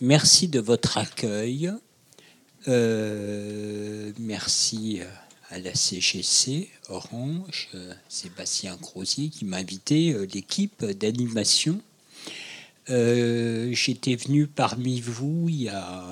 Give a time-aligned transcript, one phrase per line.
[0.00, 1.72] merci de votre accueil.
[2.68, 5.00] Euh, merci
[5.50, 11.80] à la CGC Orange, euh, Sébastien Crozier qui m'a invité, euh, l'équipe d'animation.
[12.88, 16.04] J'étais venu parmi vous il y a,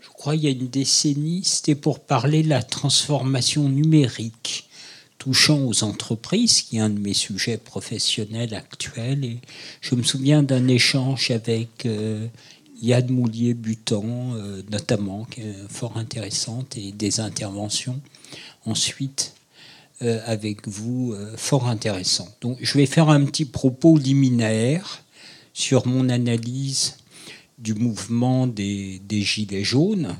[0.00, 1.44] je crois, il y a une décennie.
[1.44, 4.70] C'était pour parler de la transformation numérique
[5.18, 9.22] touchant aux entreprises, qui est un de mes sujets professionnels actuels.
[9.22, 9.38] Et
[9.82, 11.86] je me souviens d'un échange avec
[12.82, 14.04] Yann Moulier-Butan,
[14.34, 18.00] euh, notamment, qui est fort intéressante, et des interventions
[18.64, 19.34] ensuite
[20.02, 22.34] euh, avec vous, euh, fort intéressantes.
[22.40, 25.02] Donc, je vais faire un petit propos liminaire
[25.52, 26.96] sur mon analyse
[27.58, 30.16] du mouvement des, Gilets jaunes.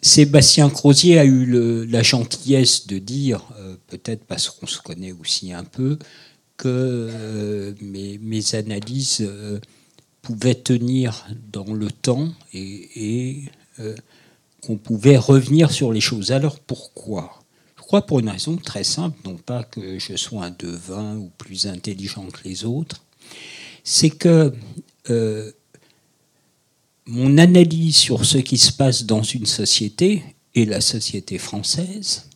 [0.00, 3.42] Sébastien Crozier a eu la gentillesse de dire,
[3.88, 5.98] peut-être parce qu'on se connaît aussi un peu,
[6.58, 9.58] que euh, mes, analyses euh,
[10.20, 13.44] pouvaient tenir dans le temps et,
[13.78, 13.94] euh,
[14.62, 16.30] qu'on pouvait revenir sur les choses.
[16.30, 17.42] Alors pourquoi?
[17.76, 21.30] Je crois pour une raison très simple, non pas que je sois un devin ou
[21.38, 23.02] plus intelligent que les autres,
[23.82, 24.52] c'est que
[27.06, 30.22] mon analyse sur ce qui se passe dans une société,
[30.54, 32.28] et la société française,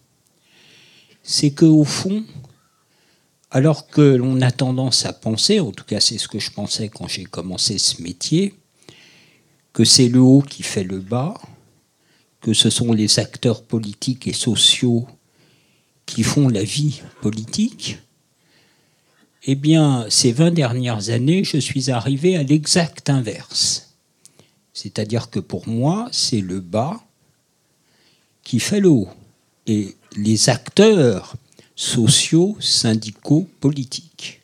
[1.22, 2.24] c'est qu'au fond,
[3.52, 6.88] alors que l'on a tendance à penser, en tout cas c'est ce que je pensais
[6.88, 8.54] quand j'ai commencé ce métier,
[9.74, 11.34] que c'est le haut qui fait le bas,
[12.40, 15.06] que ce sont les acteurs politiques et sociaux
[16.06, 17.98] qui font la vie politique,
[19.44, 23.94] eh bien, ces 20 dernières années, je suis arrivé à l'exact inverse.
[24.72, 27.00] C'est-à-dire que pour moi, c'est le bas
[28.44, 29.08] qui fait le haut.
[29.66, 31.34] Et les acteurs
[31.76, 34.40] sociaux, syndicaux, politiques,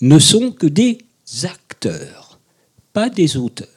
[0.00, 0.98] ne sont que des
[1.44, 2.38] acteurs,
[2.92, 3.68] pas des auteurs.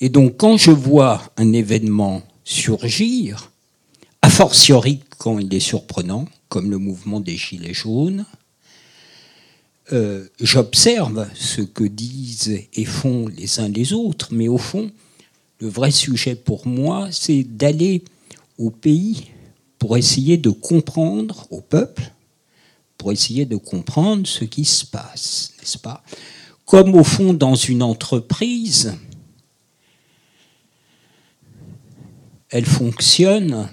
[0.00, 3.50] Et donc quand je vois un événement surgir,
[4.22, 8.24] a fortiori quand il est surprenant, comme le mouvement des Gilets jaunes,
[9.92, 14.90] euh, j'observe ce que disent et font les uns les autres, mais au fond,
[15.60, 18.02] le vrai sujet pour moi, c'est d'aller
[18.56, 19.30] au pays
[19.84, 22.10] pour essayer de comprendre au peuple,
[22.96, 26.02] pour essayer de comprendre ce qui se passe, n'est-ce pas?
[26.64, 28.96] Comme au fond dans une entreprise,
[32.48, 33.68] elle fonctionne,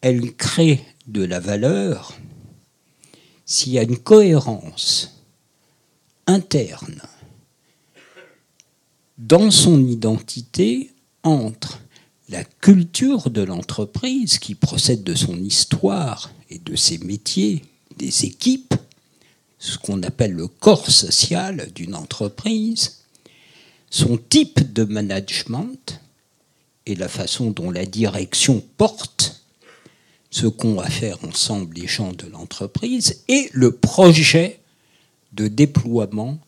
[0.00, 2.18] elle crée de la valeur
[3.44, 5.22] s'il y a une cohérence
[6.26, 7.02] interne
[9.16, 10.90] dans son identité
[11.22, 11.78] entre
[12.28, 17.64] la culture de l'entreprise qui procède de son histoire et de ses métiers,
[17.96, 18.74] des équipes,
[19.58, 23.02] ce qu'on appelle le corps social d'une entreprise,
[23.90, 26.00] son type de management
[26.84, 29.42] et la façon dont la direction porte
[30.30, 34.60] ce qu'ont va faire ensemble les gens de l'entreprise et le projet
[35.32, 36.38] de déploiement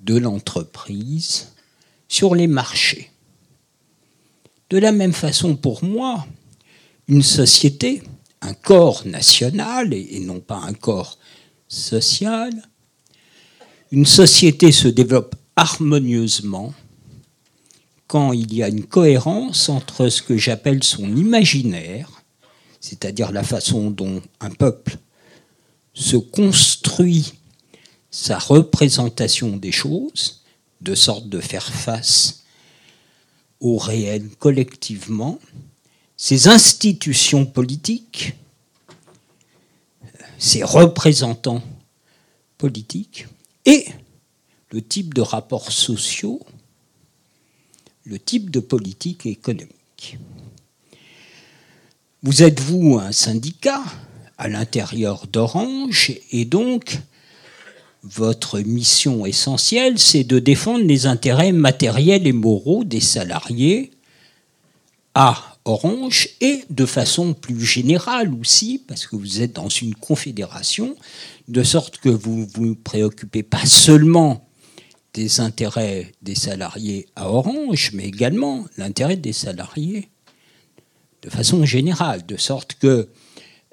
[0.00, 1.48] de l'entreprise
[2.08, 3.10] sur les marchés.
[4.74, 6.26] De la même façon, pour moi,
[7.06, 8.02] une société,
[8.40, 11.16] un corps national et, non pas un corps
[11.68, 12.50] social,
[13.92, 16.74] une société se développe harmonieusement
[18.08, 22.10] quand il y a une cohérence entre ce que j'appelle son imaginaire,
[22.80, 24.98] c'est-à-dire la façon dont un peuple
[25.92, 27.34] se construit
[28.10, 30.42] sa représentation des choses,
[30.80, 32.43] de sorte de faire face
[33.64, 35.38] au réel collectivement,
[36.18, 38.34] ces institutions politiques,
[40.38, 41.62] ces représentants
[42.58, 43.26] politiques
[43.64, 43.86] et
[44.70, 46.40] le type de rapports sociaux,
[48.04, 50.18] le type de politique économique.
[52.22, 53.82] Vous êtes, vous, un syndicat
[54.36, 56.98] à l'intérieur d'Orange et donc
[58.04, 63.90] votre mission essentielle, c'est de défendre les intérêts matériels et moraux des salariés
[65.14, 70.94] à Orange et de façon plus générale aussi, parce que vous êtes dans une confédération,
[71.48, 74.46] de sorte que vous ne vous préoccupez pas seulement
[75.14, 80.10] des intérêts des salariés à Orange, mais également l'intérêt des salariés
[81.22, 83.08] de façon générale, de sorte que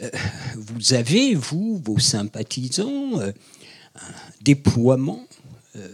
[0.01, 0.09] euh,
[0.55, 3.33] vous avez, vous, vos sympathisants, euh,
[4.41, 5.25] déploiement
[5.75, 5.87] euh,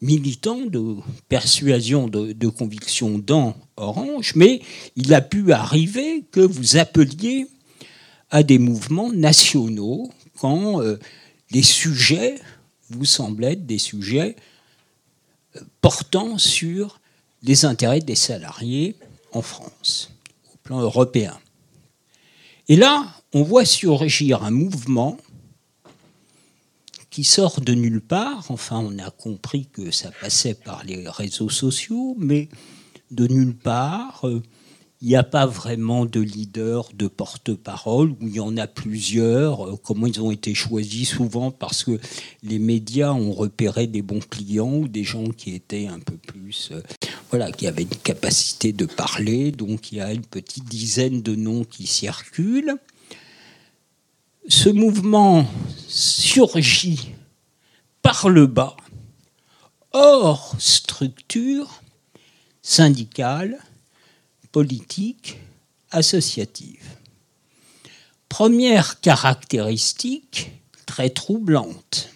[0.00, 0.94] militant de
[1.28, 4.60] persuasion, de, conviction dans Orange, mais
[4.94, 7.48] il a pu arriver que vous appeliez
[8.30, 10.98] à des mouvements nationaux quand euh,
[11.50, 12.36] les sujets
[12.90, 14.36] vous semblent être des sujets
[15.56, 17.00] euh, portant sur
[17.42, 18.94] les intérêts des salariés
[19.32, 20.10] en France,
[20.52, 21.36] au plan européen.
[22.68, 25.18] Et là, on voit surgir un mouvement
[27.24, 28.46] sort de nulle part.
[28.50, 32.48] Enfin, on a compris que ça passait par les réseaux sociaux, mais
[33.10, 34.20] de nulle part.
[34.24, 34.42] Euh,
[35.00, 39.64] il n'y a pas vraiment de leader, de porte-parole, où il y en a plusieurs.
[39.64, 41.52] Euh, comment ils ont été choisis Souvent?
[41.52, 42.00] Parce que
[42.42, 46.70] les médias ont repéré des bons clients ou des gens qui étaient un peu plus.
[46.72, 46.82] Euh,
[47.30, 49.52] voilà, qui avaient une capacité de parler.
[49.52, 52.76] Donc il y a une petite dizaine de noms qui circulent
[54.48, 55.46] ce mouvement
[55.86, 57.14] surgit
[58.02, 58.76] par le bas,
[59.92, 61.82] hors structure
[62.62, 63.58] syndicale,
[64.50, 65.38] politique,
[65.90, 66.82] associative.
[68.28, 70.50] Première caractéristique
[70.86, 72.10] très troublante.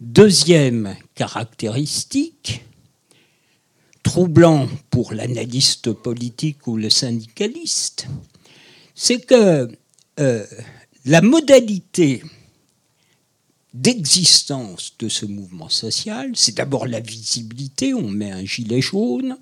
[0.00, 2.64] Deuxième caractéristique,
[4.02, 8.08] troublant pour l'analyste politique ou le syndicaliste,
[8.94, 9.70] c'est que
[10.20, 10.46] euh,
[11.04, 12.22] la modalité
[13.74, 19.36] d'existence de ce mouvement social, c'est d'abord la visibilité, on met un gilet jaune,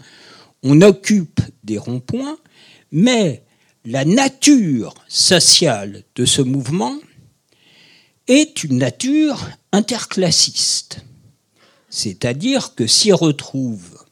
[0.62, 2.39] on occupe des ronds-points,
[2.93, 3.45] mais
[3.85, 6.97] la nature sociale de ce mouvement
[8.29, 11.05] est une nature interclassiste.
[11.89, 14.05] C'est-à-dire que s'y retrouvent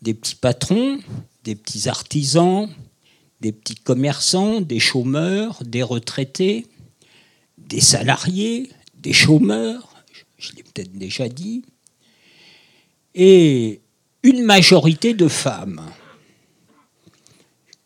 [0.00, 0.98] des petits patrons,
[1.44, 2.70] des petits artisans,
[3.40, 6.66] des petits commerçants, des chômeurs, des retraités,
[7.56, 9.94] des salariés, des chômeurs,
[10.38, 11.64] je l'ai peut-être déjà dit,
[13.14, 13.80] et
[14.22, 15.82] une majorité de femmes.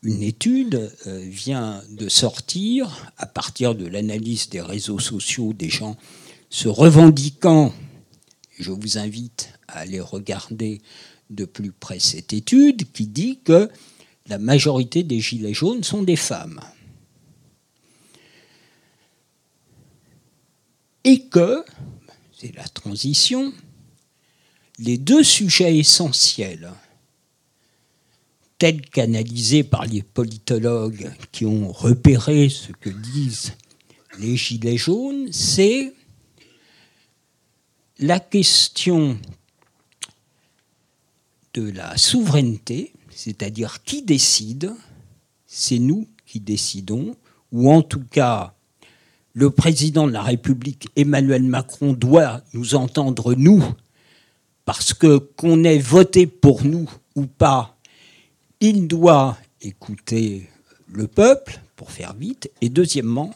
[0.03, 5.97] Une étude euh, vient de sortir à partir de l'analyse des réseaux sociaux des gens
[6.51, 7.73] se revendiquant.
[8.59, 10.81] Je vous invite à aller regarder
[11.31, 13.71] de plus près cette étude qui dit que
[14.27, 16.61] la majorité des gilets jaunes sont des femmes.
[21.05, 21.65] Et que,
[22.39, 23.53] c'est la transition,
[24.79, 26.73] les deux sujets essentiels,
[28.59, 33.55] tels qu'analysés par les politologues qui ont repéré ce que disent
[34.19, 35.93] les gilets jaunes, c'est
[37.99, 39.19] la question
[41.55, 44.73] de la souveraineté, c'est-à-dire qui décide,
[45.47, 47.15] c'est nous qui décidons,
[47.51, 48.55] ou en tout cas,
[49.35, 53.63] le président de la République, Emmanuel Macron, doit nous entendre, nous,
[54.65, 57.77] parce que qu'on ait voté pour nous ou pas,
[58.61, 60.49] il doit écouter
[60.91, 63.35] le peuple, pour faire vite, et deuxièmement,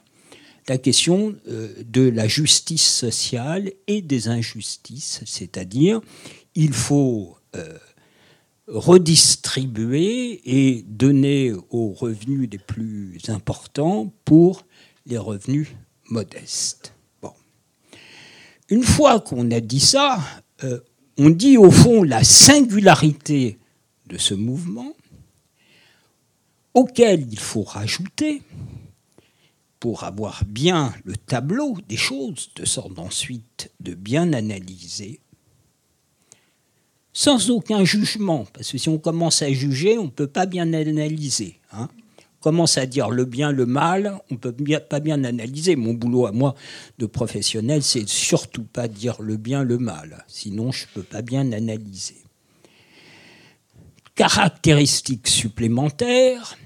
[0.68, 6.00] la question euh, de la justice sociale et des injustices, c'est-à-dire
[6.54, 7.78] il faut euh,
[8.68, 14.64] redistribuer et donner aux revenus les plus importants pour
[15.06, 15.68] les revenus
[16.08, 16.92] modestes.
[18.68, 20.18] Une fois qu'on a dit ça,
[20.64, 20.80] euh,
[21.18, 23.58] on dit au fond la singularité
[24.08, 24.92] de ce mouvement
[26.74, 28.42] auquel il faut rajouter,
[29.80, 35.20] pour avoir bien le tableau des choses, de sorte ensuite de bien analyser,
[37.16, 40.74] sans aucun jugement, parce que si on commence à juger, on ne peut pas bien
[40.74, 41.58] analyser.
[41.72, 41.88] Hein.
[42.20, 45.76] On commence à dire le bien, le mal, on ne peut pas bien analyser.
[45.76, 46.54] Mon boulot à moi
[46.98, 51.22] de professionnel, c'est surtout pas dire le bien, le mal, sinon je ne peux pas
[51.22, 52.18] bien analyser.
[54.14, 56.58] Caractéristiques supplémentaires,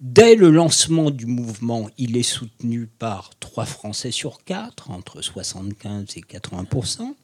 [0.00, 6.16] Dès le lancement du mouvement, il est soutenu par trois Français sur quatre, entre 75
[6.16, 7.16] et 80%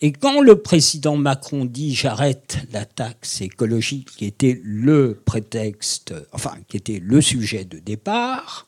[0.00, 6.56] Et quand le président Macron dit j'arrête la taxe écologique, qui était le prétexte, enfin
[6.66, 8.66] qui était le sujet de départ,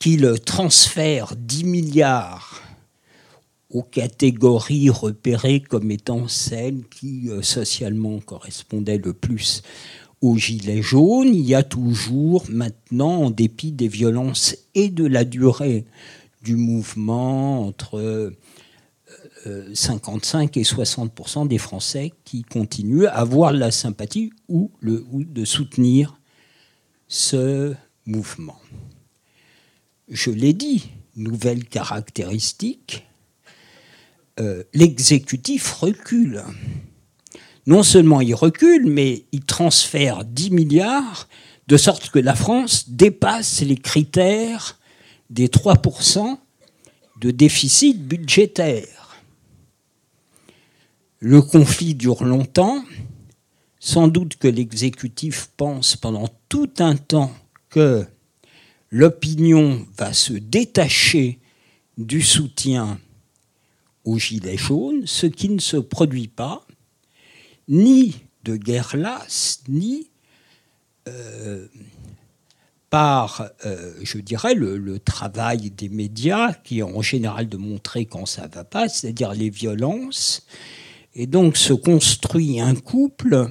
[0.00, 2.60] qu'il transfère 10 milliards
[3.70, 9.62] aux catégories repérées comme étant celles qui euh, socialement correspondaient le plus
[10.20, 15.24] aux Gilets jaunes, il y a toujours maintenant, en dépit des violences et de la
[15.24, 15.84] durée
[16.42, 18.32] du mouvement, entre
[19.74, 25.24] 55 euh, et 60% des Français qui continuent à avoir la sympathie ou, le, ou
[25.24, 26.18] de soutenir
[27.08, 27.74] ce
[28.06, 28.60] mouvement.
[30.08, 33.06] Je l'ai dit, nouvelle caractéristique,
[34.38, 36.42] euh, l'exécutif recule
[37.66, 41.28] non seulement il recule, mais il transfère 10 milliards,
[41.66, 44.78] de sorte que la France dépasse les critères
[45.30, 46.38] des 3%
[47.20, 49.16] de déficit budgétaire.
[51.18, 52.84] Le conflit dure longtemps.
[53.78, 57.32] Sans doute que l'exécutif pense pendant tout un temps
[57.68, 58.04] que
[58.90, 61.38] l'opinion va se détacher
[61.96, 62.98] du soutien
[64.04, 66.65] aux Gilets jaunes, ce qui ne se produit pas,
[67.68, 70.10] ni de guerre lasse, ni
[71.08, 71.66] euh,
[72.90, 78.26] par, euh, je dirais, le, travail des médias qui ont en général de montrer quand
[78.26, 80.46] ça ne va pas, c'est-à-dire les violences.
[81.14, 83.50] Et donc se construit un couple,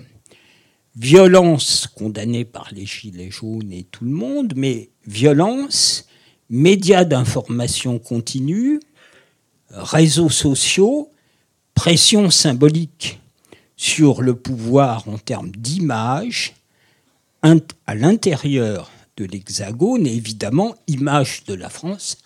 [0.95, 6.07] violence condamnée par les Gilets jaunes et tout le monde, mais violence,
[6.49, 8.79] médias d'information continue,
[9.69, 11.11] réseaux sociaux,
[11.73, 13.19] pression symbolique
[13.77, 16.53] sur le pouvoir en termes d'image,
[17.85, 22.17] à l'intérieur de l'Hexagone et évidemment image de la France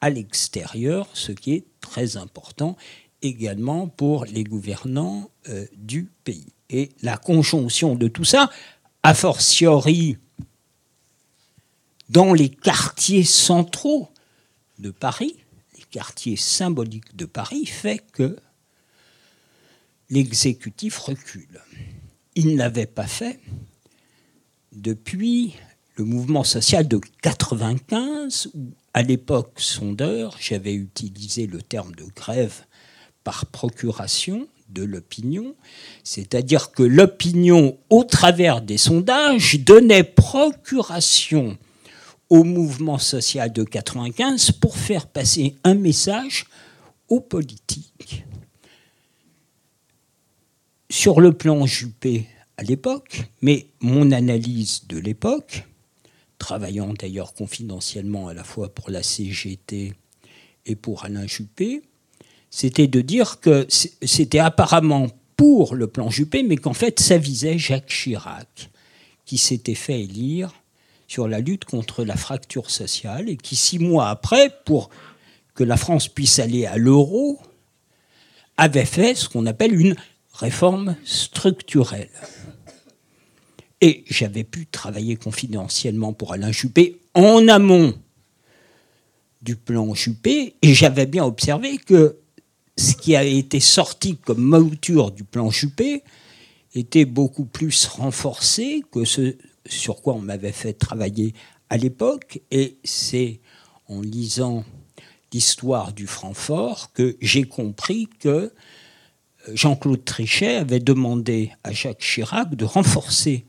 [0.00, 2.76] à l'extérieur, ce qui est très important
[3.22, 6.52] également pour les gouvernants euh, du pays.
[6.70, 8.50] Et la conjonction de tout ça,
[9.02, 10.18] a fortiori
[12.10, 14.10] dans les quartiers centraux
[14.78, 15.36] de Paris,
[15.76, 18.36] les quartiers symboliques de Paris, fait que
[20.10, 21.62] l'exécutif recule.
[22.34, 23.40] Il n'avait pas fait
[24.72, 25.54] depuis
[25.96, 32.64] le mouvement social de 95, où à l'époque sondeur, j'avais utilisé le terme de grève
[33.24, 35.54] par procuration de l'opinion,
[36.04, 41.58] c'est-à-dire que l'opinion, au travers des sondages, donnait procuration
[42.28, 46.46] au mouvement social de 95 pour faire passer un message
[47.08, 48.24] aux politiques.
[50.90, 52.26] Sur le plan Juppé
[52.56, 55.64] à l'époque, mais mon analyse de l'époque,
[56.38, 59.92] travaillant d'ailleurs confidentiellement à la fois pour la CGT
[60.64, 61.82] et pour Alain Juppé,
[62.48, 67.58] c'était de dire que c'était apparemment pour le plan Juppé, mais qu'en fait ça visait
[67.58, 68.70] Jacques Chirac,
[69.26, 70.54] qui s'était fait élire
[71.06, 74.88] sur la lutte contre la fracture sociale et qui, six mois après, pour
[75.54, 77.38] que la France puisse aller à l'euro,
[78.56, 79.94] avait fait ce qu'on appelle une
[80.38, 82.10] réforme structurelle.
[83.80, 87.94] Et j'avais pu travailler confidentiellement pour Alain Juppé en amont
[89.42, 92.16] du plan Juppé, et j'avais bien observé que
[92.76, 96.02] ce qui a été sorti comme mouture du plan Juppé
[96.74, 101.34] était beaucoup plus renforcé que ce sur quoi on m'avait fait travailler
[101.70, 103.40] à l'époque, et c'est
[103.86, 104.64] en lisant
[105.32, 108.52] l'histoire du Francfort que j'ai compris que
[109.54, 113.44] Jean-Claude Trichet avait demandé à Jacques Chirac de renforcer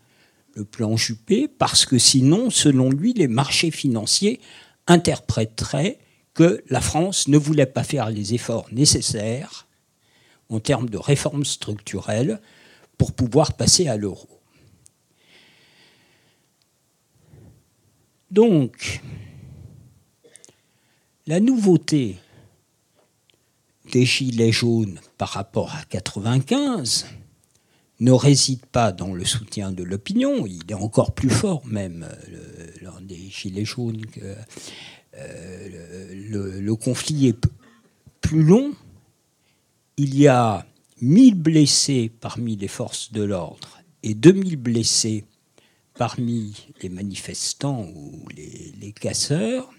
[0.56, 4.40] le plan Juppé, parce que sinon, selon lui, les marchés financiers
[4.88, 6.00] interpréteraient
[6.34, 9.68] que la France ne voulait pas faire les efforts nécessaires
[10.50, 12.42] en termes de réformes structurelles
[12.98, 14.28] pour pouvoir passer à l'euro.
[18.32, 19.02] Donc,
[21.28, 22.18] la nouveauté
[23.92, 27.06] des Gilets jaunes par rapport à 95,
[28.00, 32.68] ne réside pas dans le soutien de l'opinion, il est encore plus fort même euh,
[32.82, 34.02] lors des Gilets jaunes
[35.16, 37.46] euh, le, conflit est
[38.22, 38.74] plus long.
[39.98, 40.66] Il y a
[41.02, 45.26] 1000 blessés parmi les forces de l'ordre et 2000 blessés
[45.96, 49.70] parmi les manifestants ou les casseurs.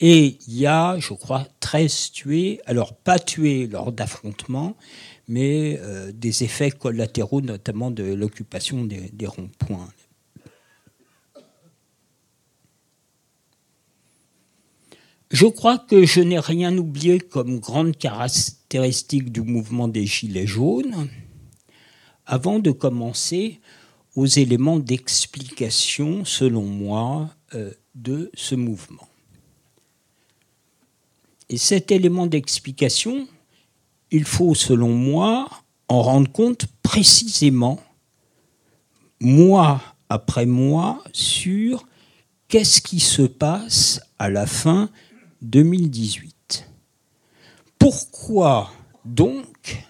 [0.00, 4.76] Et il y a, je crois, 13 tués, alors pas tués lors d'affrontements,
[5.26, 9.88] mais euh, des effets collatéraux, notamment de l'occupation des, ronds-points.
[15.30, 21.08] Je crois que je n'ai rien oublié comme grande caractéristique du mouvement des Gilets jaunes
[22.26, 23.60] avant de commencer
[24.14, 29.05] aux éléments d'explication, selon moi, euh, de ce mouvement.
[31.48, 33.28] Et cet élément d'explication,
[34.10, 35.48] il faut, selon moi,
[35.88, 37.80] en rendre compte précisément,
[39.20, 41.86] mois après mois, sur
[42.48, 44.90] qu'est-ce qui se passe à la fin
[45.42, 46.68] 2018.
[47.78, 48.72] Pourquoi
[49.04, 49.84] donc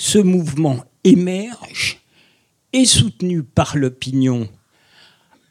[0.00, 2.00] ce mouvement émerge,
[2.72, 4.48] est soutenu par l'opinion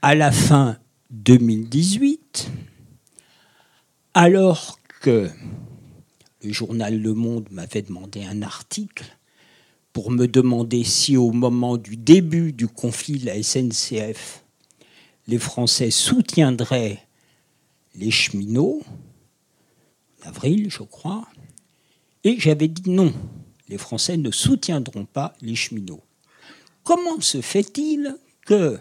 [0.01, 0.77] à la fin
[1.11, 2.49] 2018,
[4.13, 5.29] alors que
[6.43, 9.05] le journal Le Monde m'avait demandé un article
[9.93, 14.43] pour me demander si au moment du début du conflit, la SNCF,
[15.27, 17.05] les Français soutiendraient
[17.95, 18.81] les cheminots.
[20.23, 21.27] avril, je crois,
[22.23, 23.13] et j'avais dit non,
[23.67, 26.03] les Français ne soutiendront pas les cheminots.
[26.83, 28.79] Comment se fait-il que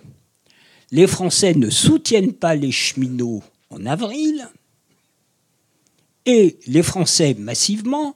[0.91, 4.49] les Français ne soutiennent pas les cheminots en avril
[6.29, 8.15] et les Français massivement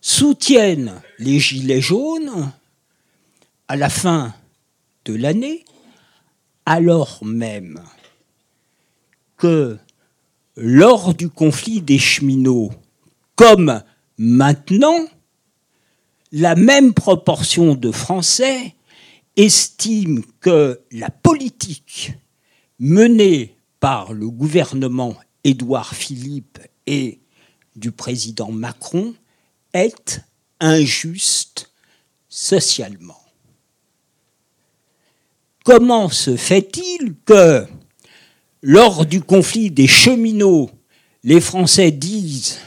[0.00, 2.52] soutiennent les Gilets jaunes
[3.68, 4.34] à la fin
[5.04, 5.64] de l'année,
[6.66, 7.80] alors même
[9.36, 9.78] que
[10.56, 12.72] lors du conflit des cheminots,
[13.36, 13.80] comme
[14.18, 15.06] maintenant,
[16.32, 18.74] la même proportion de Français
[19.36, 22.12] estime que la politique
[22.80, 27.20] menée par le gouvernement Édouard Philippe et
[27.76, 29.14] du président Macron
[29.72, 30.20] est
[30.60, 31.70] injuste
[32.28, 33.20] socialement.
[35.64, 37.66] Comment se fait-il que
[38.62, 40.70] lors du conflit des cheminots,
[41.24, 42.58] les Français disent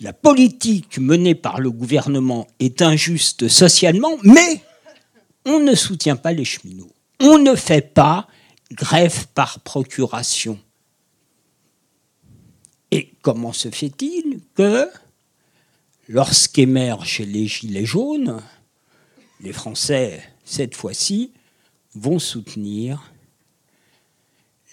[0.00, 4.60] la politique menée par le gouvernement est injuste socialement, mais
[5.46, 6.92] on ne soutient pas les cheminots.
[7.20, 8.26] On ne fait pas
[8.72, 10.58] grève par procuration.
[13.24, 14.86] Comment se fait-il que,
[16.08, 18.42] lorsqu'émergent les gilets jaunes,
[19.40, 21.32] les Français, cette fois-ci,
[21.94, 23.14] vont soutenir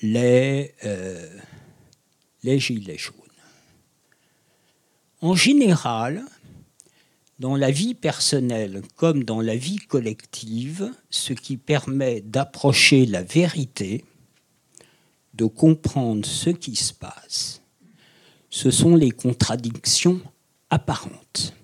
[0.02, 1.30] les, euh,
[2.44, 3.16] les gilets jaunes?
[5.22, 6.26] En général,
[7.40, 14.04] dans la vie personnelle comme dans la vie collective, ce qui permet d'approcher la vérité,
[15.36, 17.61] de comprendre ce qui se passe,
[18.52, 20.22] ce sont les contradictions
[20.70, 21.56] apparentes.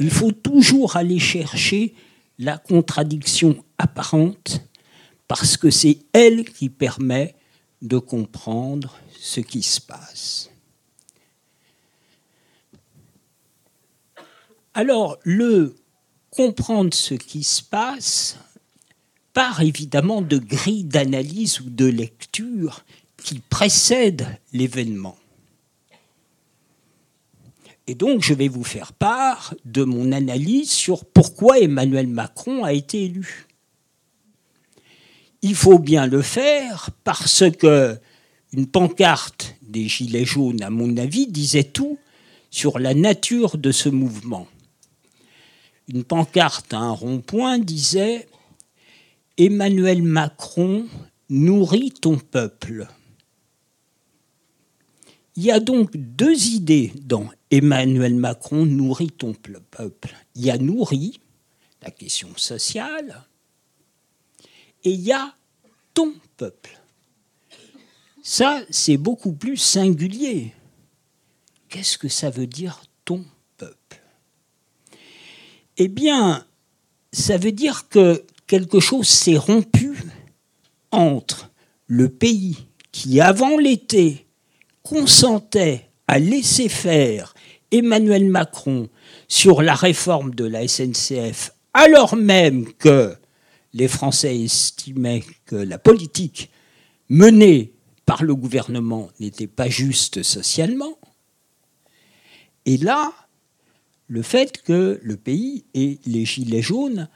[0.00, 1.94] Il faut toujours aller chercher
[2.38, 4.62] la contradiction apparente
[5.28, 7.36] parce que c'est elle qui permet
[7.82, 10.50] de comprendre ce qui se passe.
[14.72, 15.76] Alors, le
[16.30, 18.38] comprendre ce qui se passe
[19.34, 22.84] part évidemment de grilles d'analyse ou de lecture
[23.22, 25.17] qui précèdent l'événement.
[27.88, 32.72] Et donc, je vais vous faire part de mon analyse sur pourquoi Emmanuel Macron a
[32.72, 33.46] été élu.
[35.42, 37.98] Il faut bien le faire parce que
[38.52, 41.98] une pancarte des Gilets jaunes, à mon avis, disait tout
[42.50, 44.46] sur la nature de ce mouvement
[45.88, 48.28] une pancarte à un rond-point disait
[49.38, 50.86] Emmanuel Macron
[51.30, 52.86] nourrit ton peuple.
[55.38, 60.12] Il y a donc deux idées dans Emmanuel Macron nourrit ton peuple.
[60.34, 61.20] Il y a nourri,
[61.80, 63.24] la question sociale,
[64.82, 65.32] et il y a
[65.94, 66.76] ton peuple.
[68.20, 70.54] Ça, c'est beaucoup plus singulier.
[71.68, 73.24] Qu'est-ce que ça veut dire ton
[75.76, 76.44] eh bien,
[77.12, 80.02] ça veut dire que quelque chose s'est rompu
[80.90, 81.52] entre
[81.86, 84.27] le pays qui, avant l'été,
[84.88, 87.34] consentait à laisser faire
[87.70, 88.88] Emmanuel Macron
[89.28, 93.14] sur la réforme de la SNCF, alors même que
[93.74, 96.50] les Français estimaient que la politique
[97.10, 97.74] menée
[98.06, 100.96] par le gouvernement n'était pas juste socialement.
[102.64, 103.12] Et là,
[104.06, 107.10] le fait que le pays et les Gilets jaunes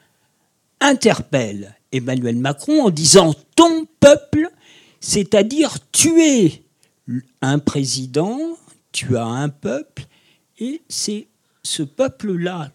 [0.81, 4.51] interpellent Emmanuel Macron en disant ton peuple,
[5.01, 6.63] c'est-à-dire tu es
[7.41, 8.38] un président,
[8.93, 10.05] tu as un peuple,
[10.59, 11.29] et c'est
[11.62, 12.73] ce peuple-là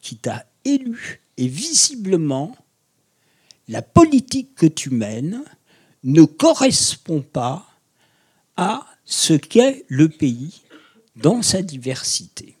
[0.00, 2.56] qui t'a élu, et visiblement,
[3.68, 5.42] la politique que tu mènes
[6.04, 7.66] ne correspond pas
[8.56, 10.62] à ce qu'est le pays
[11.16, 12.56] dans sa diversité.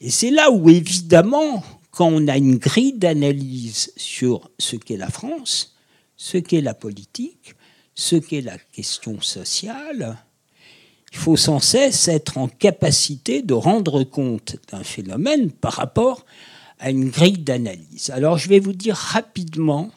[0.00, 5.08] Et c'est là où, évidemment, quand on a une grille d'analyse sur ce qu'est la
[5.08, 5.74] France,
[6.16, 7.54] ce qu'est la politique,
[7.96, 10.16] ce qu'est la question sociale,
[11.10, 16.24] il faut sans cesse être en capacité de rendre compte d'un phénomène par rapport
[16.78, 18.10] à une grille d'analyse.
[18.10, 19.90] Alors je vais vous dire rapidement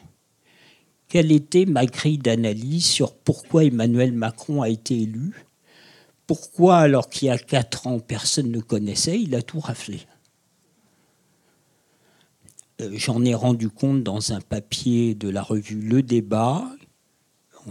[1.08, 5.46] quelle était ma grille d'analyse sur pourquoi Emmanuel Macron a été élu
[6.30, 9.98] pourquoi, alors qu'il y a quatre ans, personne ne connaissait, il a tout raflé
[12.80, 16.70] euh, J'en ai rendu compte dans un papier de la revue Le Débat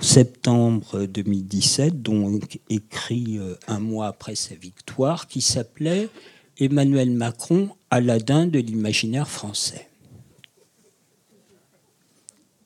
[0.02, 6.10] septembre 2017, donc écrit euh, un mois après sa victoire, qui s'appelait
[6.58, 9.88] Emmanuel Macron, Aladdin de l'imaginaire français.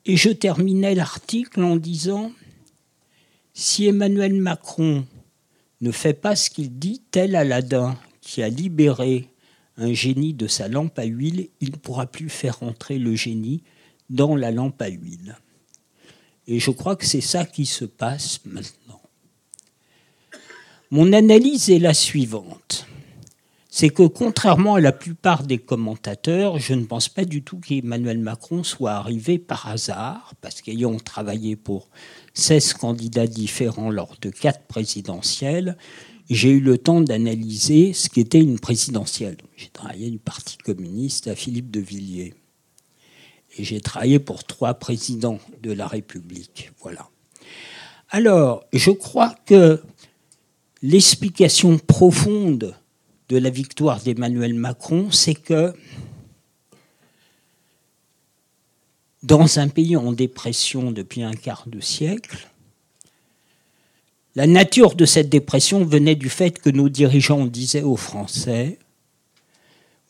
[0.06, 2.32] Et je terminais l'article en disant,
[3.52, 5.06] si Emmanuel Macron
[5.80, 9.28] ne fait pas ce qu'il dit, tel Aladdin qui a libéré
[9.76, 13.62] un génie de sa lampe à huile, il ne pourra plus faire entrer le génie
[14.10, 15.36] dans la lampe à huile.
[16.46, 19.00] Et je crois que c'est ça qui se passe maintenant.
[20.90, 22.86] Mon analyse est la suivante.
[23.68, 28.18] C'est que contrairement à la plupart des commentateurs, je ne pense pas du tout qu'Emmanuel
[28.18, 31.88] Macron soit arrivé par hasard, parce qu'ayant travaillé pour
[32.34, 35.76] 16 candidats différents lors de quatre présidentielles,
[36.30, 39.38] j'ai eu le temps d'analyser ce qu'était une présidentielle.
[39.56, 42.34] J'ai travaillé du Parti communiste à Philippe de Villiers.
[43.56, 46.72] Et j'ai travaillé pour trois présidents de la République.
[46.80, 47.08] Voilà.
[48.10, 49.82] Alors, je crois que
[50.82, 52.74] l'explication profonde
[53.28, 55.72] de la victoire d'Emmanuel Macron, c'est que
[59.22, 62.48] dans un pays en dépression depuis un quart de siècle,
[64.34, 68.78] la nature de cette dépression venait du fait que nos dirigeants disaient aux Français,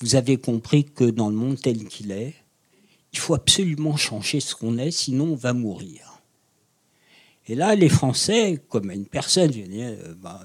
[0.00, 2.34] vous avez compris que dans le monde tel qu'il est,
[3.14, 6.20] il faut absolument changer ce qu'on est, sinon on va mourir.
[7.46, 10.42] Et là, les Français, comme une personne, je euh, bah,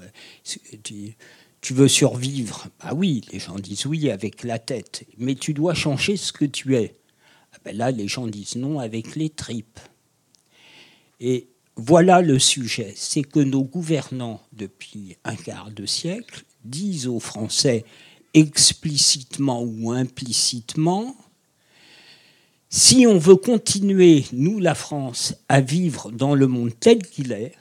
[1.62, 2.68] tu, veux survivre?
[2.78, 6.44] Bah oui, les gens disent oui avec la tête, mais tu dois changer ce que
[6.44, 6.94] tu es.
[7.52, 9.80] Ah ben là, les gens disent non avec les tripes.
[11.18, 17.20] Et voilà le sujet, c'est que nos gouvernants, depuis un quart de siècle, disent aux
[17.20, 17.84] Français
[18.32, 21.16] explicitement ou implicitement,
[22.72, 27.52] si on veut continuer, nous, la France, à vivre dans le monde tel qu'il est,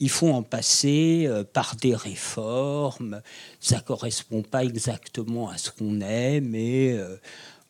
[0.00, 3.22] il faut en passer euh, par des réformes.
[3.60, 7.16] Ça ne correspond pas exactement à ce qu'on est, mais euh,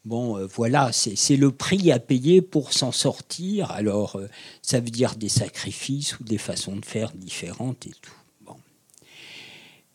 [0.06, 3.70] bon, euh, voilà, c'est le prix à payer pour s'en sortir.
[3.70, 4.18] Alors,
[4.62, 8.12] ça veut dire des sacrifices ou des façons de faire différentes et tout.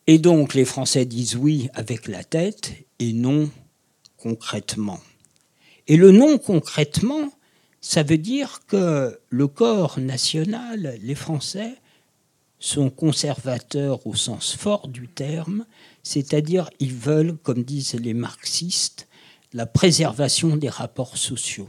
[0.06, 3.50] Et donc, les Français disent oui avec la tête et non
[4.24, 5.00] concrètement.
[5.86, 7.30] Et le non concrètement,
[7.82, 11.74] ça veut dire que le corps national, les Français,
[12.58, 15.66] sont conservateurs au sens fort du terme,
[16.02, 19.08] c'est-à-dire ils veulent, comme disent les marxistes,
[19.52, 21.68] la préservation des rapports sociaux.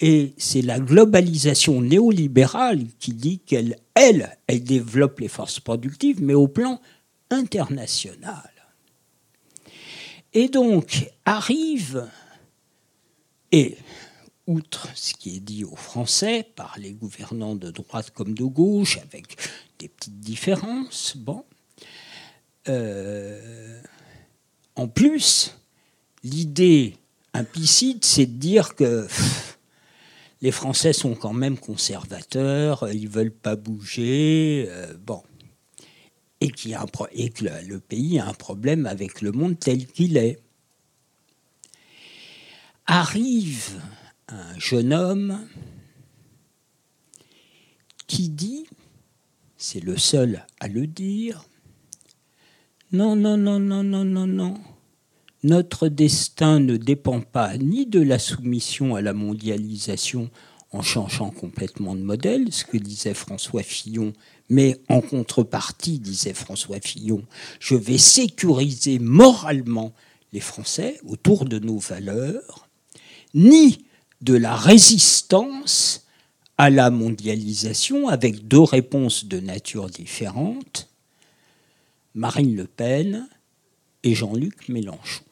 [0.00, 6.34] Et c'est la globalisation néolibérale qui dit qu'elle, elle, elle développe les forces productives, mais
[6.34, 6.78] au plan
[7.30, 8.57] international.
[10.34, 12.08] Et donc arrive,
[13.50, 13.76] et
[14.46, 18.98] outre ce qui est dit aux Français par les gouvernants de droite comme de gauche,
[18.98, 19.36] avec
[19.78, 21.44] des petites différences, bon,
[22.68, 23.80] euh,
[24.76, 25.56] en plus,
[26.22, 26.96] l'idée
[27.32, 29.08] implicite, c'est de dire que
[30.40, 35.22] les Français sont quand même conservateurs, ils veulent pas bouger, euh, bon
[36.40, 40.40] et, que le, pays a un problème avec le monde tel qu'il est.
[42.86, 43.80] Arrive
[44.28, 45.46] un jeune homme
[48.06, 48.66] qui dit,
[49.56, 51.44] c'est le seul à le dire,
[52.92, 54.60] non, non, non, non, non, non, non.
[55.42, 60.30] Notre destin ne dépend pas ni de la soumission à la mondialisation
[60.70, 64.12] en changeant complètement de modèle, ce que disait François Fillon
[64.48, 67.22] mais en contrepartie, disait François Fillon,
[67.60, 69.92] je vais sécuriser moralement
[70.32, 72.68] les Français autour de nos valeurs,
[73.34, 73.84] ni
[74.20, 76.06] de la résistance
[76.56, 80.88] à la mondialisation avec deux réponses de nature différente,
[82.14, 83.28] Marine Le Pen
[84.02, 85.24] et Jean-Luc Mélenchon.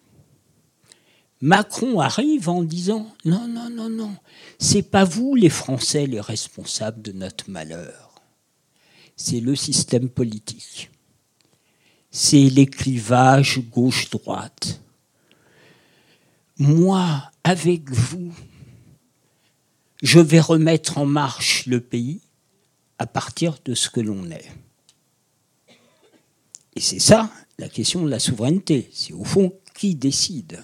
[1.41, 4.17] Macron arrive en disant non, non, non, non,
[4.59, 8.07] c'est pas vous les Français les responsables de notre malheur
[9.17, 10.91] c'est le système politique.
[12.11, 14.81] C'est les clivages gauche-droite.
[16.59, 18.33] Moi, avec vous,
[20.03, 22.21] je vais remettre en marche le pays
[22.99, 24.51] à partir de ce que l'on est.
[26.75, 28.91] Et c'est ça la question de la souveraineté.
[28.93, 30.63] C'est au fond qui décide.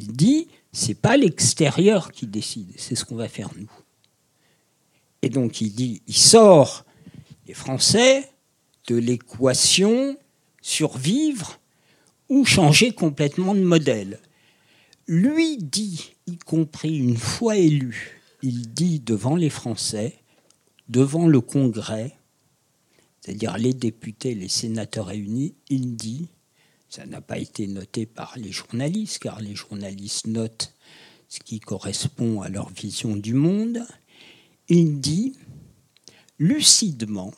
[0.00, 3.70] Il dit, c'est pas l'extérieur qui décide, c'est ce qu'on va faire nous.
[5.22, 6.84] Et donc il dit, il sort
[7.54, 8.28] Français
[8.88, 10.16] de l'équation
[10.62, 11.60] survivre
[12.28, 14.20] ou changer complètement de modèle.
[15.06, 20.14] Lui dit, y compris une fois élu, il dit devant les Français,
[20.88, 22.16] devant le Congrès,
[23.20, 26.28] c'est-à-dire les députés, les sénateurs réunis, il dit,
[26.90, 30.74] ça n'a pas été noté par les journalistes, car les journalistes notent
[31.28, 33.86] ce qui correspond à leur vision du monde,
[34.68, 35.36] il dit
[36.38, 37.32] lucidement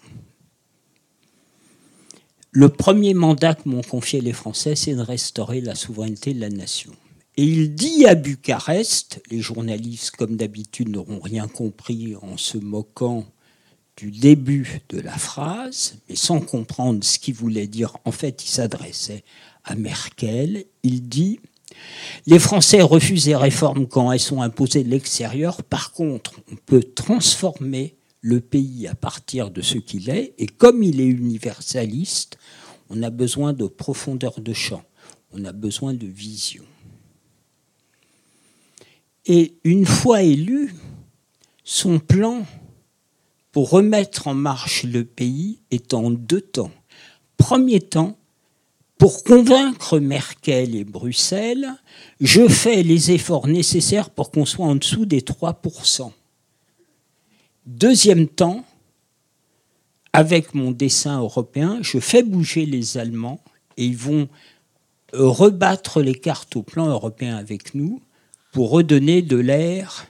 [2.54, 6.50] le premier mandat que m'ont confié les Français, c'est de restaurer la souveraineté de la
[6.50, 6.92] nation.
[7.38, 13.24] Et il dit à Bucarest, les journalistes, comme d'habitude, n'auront rien compris en se moquant
[13.96, 17.96] du début de la phrase, mais sans comprendre ce qu'il voulait dire.
[18.04, 19.24] En fait, il s'adressait
[19.64, 20.64] à Merkel.
[20.82, 21.40] Il dit
[22.26, 25.62] Les Français refusent les réformes quand elles sont imposées de l'extérieur.
[25.62, 30.34] Par contre, on peut transformer le pays à partir de ce qu'il est.
[30.38, 32.38] Et comme il est universaliste,
[32.88, 34.82] on a besoin de profondeur de champ.
[35.32, 36.64] On a besoin de vision.
[39.26, 40.74] Et une fois élu,
[41.64, 42.44] son plan
[43.52, 46.70] pour remettre en marche le pays est en deux temps.
[47.36, 48.16] Premier temps,
[48.96, 51.68] pour convaincre Merkel et Bruxelles,
[52.20, 56.12] je fais les efforts nécessaires pour qu'on soit en dessous des 3%.
[57.66, 58.64] Deuxième temps,
[60.12, 63.40] avec mon dessin européen, je fais bouger les Allemands
[63.76, 64.28] et ils vont
[65.12, 68.00] rebattre les cartes au plan européen avec nous
[68.52, 70.06] pour redonner de l'air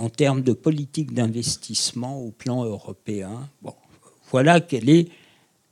[0.00, 3.48] en termes de politique d'investissement au plan européen.
[4.30, 5.08] Voilà quelle est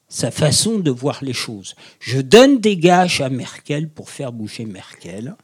[0.08, 1.74] sa façon de voir les choses.
[1.98, 5.34] Je donne des gages à Merkel pour faire bouger Merkel.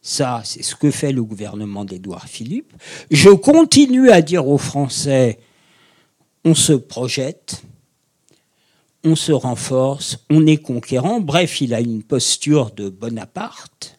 [0.00, 2.72] Ça, c'est ce que fait le gouvernement d'Édouard Philippe.
[3.10, 5.38] Je continue à dire aux Français,
[6.44, 7.62] on se projette,
[9.04, 11.20] on se renforce, on est conquérant.
[11.20, 13.97] Bref, il a une posture de Bonaparte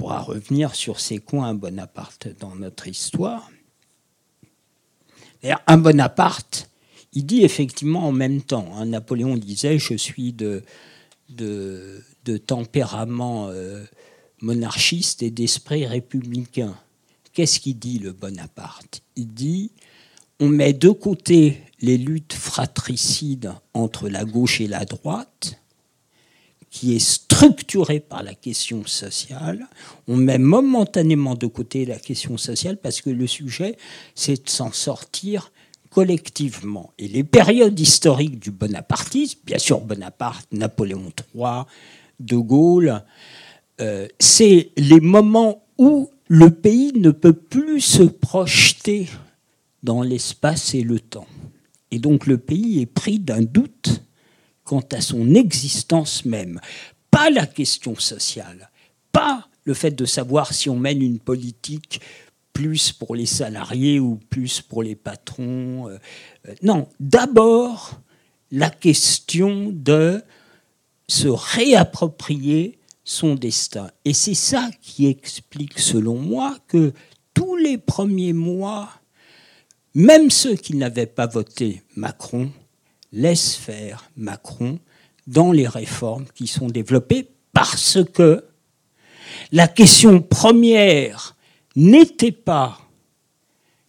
[0.00, 3.50] pourra revenir sur ces coins Bonaparte dans notre histoire.
[5.66, 6.70] un Bonaparte,
[7.12, 8.72] il dit effectivement en même temps.
[8.76, 10.62] Hein, Napoléon disait Je suis de,
[11.28, 12.02] de,
[12.46, 13.84] tempérament euh,
[14.40, 16.74] monarchiste et d'esprit républicain.
[17.34, 19.02] Qu'est-ce qu'il dit le Bonaparte?
[19.16, 19.70] Il dit
[20.40, 25.60] On met de côté les luttes fratricides entre la gauche et la droite
[26.70, 29.66] qui est structuré par la question sociale.
[30.06, 33.76] On met momentanément de côté la question sociale parce que le sujet,
[34.14, 35.50] c'est de s'en sortir
[35.90, 36.92] collectivement.
[36.98, 41.64] Et les périodes historiques du bonapartisme, bien sûr Bonaparte, Napoléon III,
[42.20, 43.02] De Gaulle,
[43.80, 49.08] euh, c'est les moments où le pays ne peut plus se projeter
[49.82, 51.26] dans l'espace et le temps.
[51.90, 54.02] Et donc le pays est pris d'un doute
[54.70, 56.60] quant à son existence même.
[57.10, 58.70] Pas la question sociale,
[59.10, 62.00] pas le fait de savoir si on mène une politique
[62.52, 65.88] plus pour les salariés ou plus pour les patrons.
[65.88, 65.98] Euh,
[66.46, 68.00] euh, non, d'abord
[68.52, 70.22] la question de
[71.08, 73.90] se réapproprier son destin.
[74.04, 76.92] Et c'est ça qui explique, selon moi, que
[77.34, 78.88] tous les premiers mois,
[79.94, 82.52] même ceux qui n'avaient pas voté Macron,
[83.12, 84.78] laisse faire Macron
[85.26, 88.44] dans les réformes qui sont développées parce que
[89.52, 91.36] la question première
[91.76, 92.78] n'était pas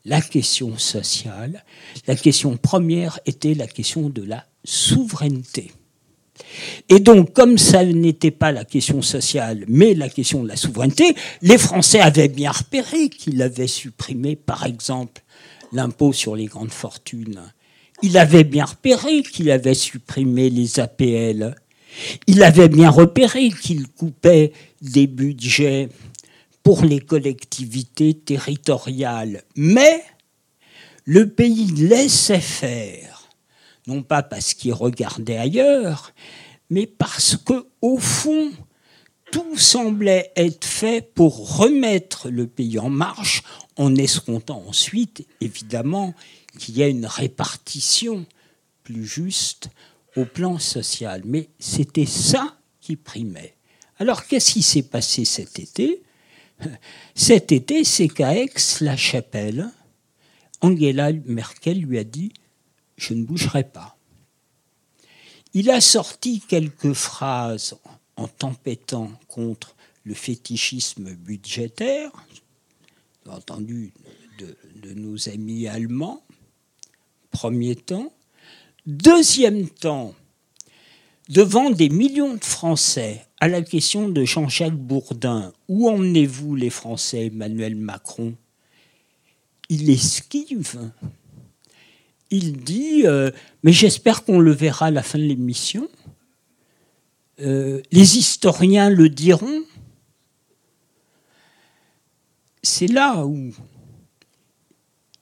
[0.06, 1.64] la question sociale,
[2.08, 5.72] la question première était la question de la souveraineté.
[6.90, 11.16] Et donc, comme ça n'était pas la question sociale, mais la question de la souveraineté,
[11.42, 15.22] les Français avaient bien repéré qu'il avait supprimé, par exemple,
[15.72, 17.42] l'impôt sur les grandes fortunes
[18.02, 21.56] il avait bien repéré qu'il avait supprimé les APL.
[22.28, 25.90] Il avait bien repéré qu'il coupait des budgets
[26.64, 29.44] pour les collectivités territoriales.
[29.56, 30.04] Mais
[31.06, 33.30] le pays laissait faire,
[33.88, 36.14] non pas parce qu'il regardait ailleurs,
[36.70, 38.52] mais parce que, au fond,
[39.32, 43.44] tout semblait être fait pour remettre le pays en marche,
[43.78, 46.14] en escomptant ensuite, évidemment,
[46.58, 48.26] qu'il y ait une répartition
[48.84, 49.70] plus juste
[50.16, 51.22] au plan social.
[51.26, 53.56] Mais c'était ça qui primait.
[54.00, 56.04] Alors qu'est-ce qui s'est passé cet été?
[57.16, 59.70] Cet été, c'est qu'à Aix-la-Chapelle,
[60.62, 62.32] Angela Merkel lui a dit
[62.98, 63.98] Je ne bougerai pas.
[65.54, 67.76] Il a sorti quelques phrases
[68.16, 72.12] en tempêtant contre le fétichisme budgétaire,
[73.28, 73.94] entendu
[74.40, 76.24] de, de nos amis allemands,
[77.32, 78.14] premier temps.
[78.86, 80.14] Deuxième temps,
[81.30, 87.28] devant des millions de Français, à la question de Jean-Jacques Bourdin, où emmenez-vous les Français,
[87.28, 88.36] Emmanuel Macron?
[89.70, 90.92] Il esquive.
[92.30, 93.32] Il dit, euh,
[93.64, 95.88] mais j'espère qu'on le verra à la fin de l'émission.
[97.40, 99.64] Euh, les historiens le diront.
[102.62, 103.54] C'est là où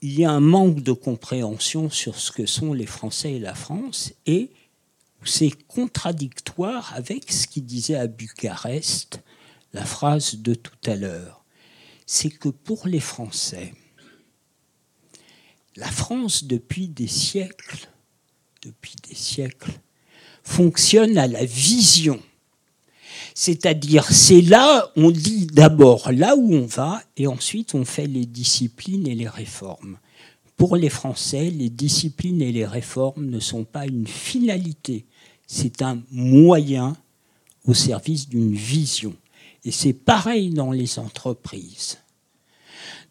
[0.02, 3.54] il y a un manque de compréhension sur ce que sont les Français et la
[3.54, 4.52] France, et
[5.26, 9.22] c'est contradictoire avec ce qu'il disait à Bucarest,
[9.74, 11.44] la phrase de tout à l'heure.
[12.06, 13.74] C'est que pour les Français,
[15.76, 17.90] la France, depuis des siècles,
[18.64, 19.80] depuis des siècles,
[20.44, 22.22] fonctionne à la vision.
[23.42, 28.26] C'est-à-dire, c'est là, on dit d'abord là où on va, et ensuite on fait les
[28.26, 29.98] disciplines et les réformes.
[30.58, 35.06] Pour les Français, les disciplines et les réformes ne sont pas une finalité,
[35.48, 36.98] c'est un moyen
[37.66, 39.16] au service d'une vision.
[39.64, 42.00] Et c'est pareil dans les entreprises.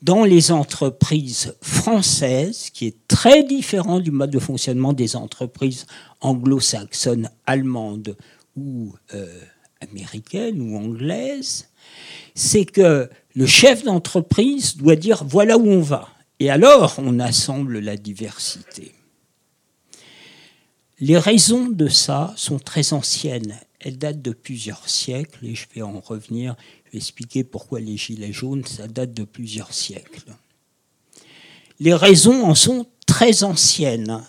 [0.02, 5.86] Dans les entreprises françaises, qui est très différent du mode de fonctionnement des entreprises
[6.20, 8.14] anglo-saxonnes, allemandes
[8.58, 9.26] ou euh,
[9.80, 11.68] américaines ou anglaises,
[12.34, 16.08] c'est que le chef d'entreprise doit dire voilà où on va.
[16.40, 18.92] Et alors, on assemble la diversité.
[21.00, 23.56] Les raisons de ça sont très anciennes.
[23.80, 26.56] Elles datent de plusieurs siècles et je vais en revenir.
[26.86, 30.34] Je vais expliquer pourquoi les gilets jaunes, ça date de plusieurs siècles.
[31.78, 34.24] Les raisons en sont très anciennes.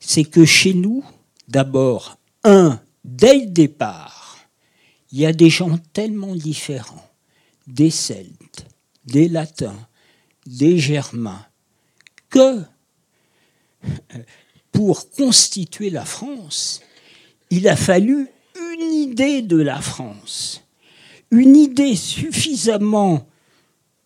[0.00, 1.04] C'est que chez nous,
[1.48, 4.15] d'abord, un, dès le départ,
[5.16, 7.10] il y a des gens tellement différents,
[7.66, 8.66] des Celtes,
[9.06, 9.88] des Latins,
[10.44, 11.46] des Germains,
[12.28, 12.60] que
[14.72, 16.82] pour constituer la France,
[17.48, 18.28] il a fallu
[18.74, 20.62] une idée de la France,
[21.30, 23.26] une idée suffisamment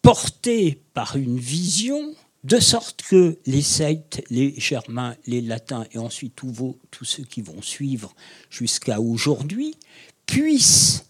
[0.03, 6.37] portée par une vision, de sorte que les Celtes, les Germains, les Latins et ensuite
[6.37, 8.15] tous, ceux qui vont suivre
[8.49, 9.75] jusqu'à aujourd'hui
[10.31, 11.07] puissent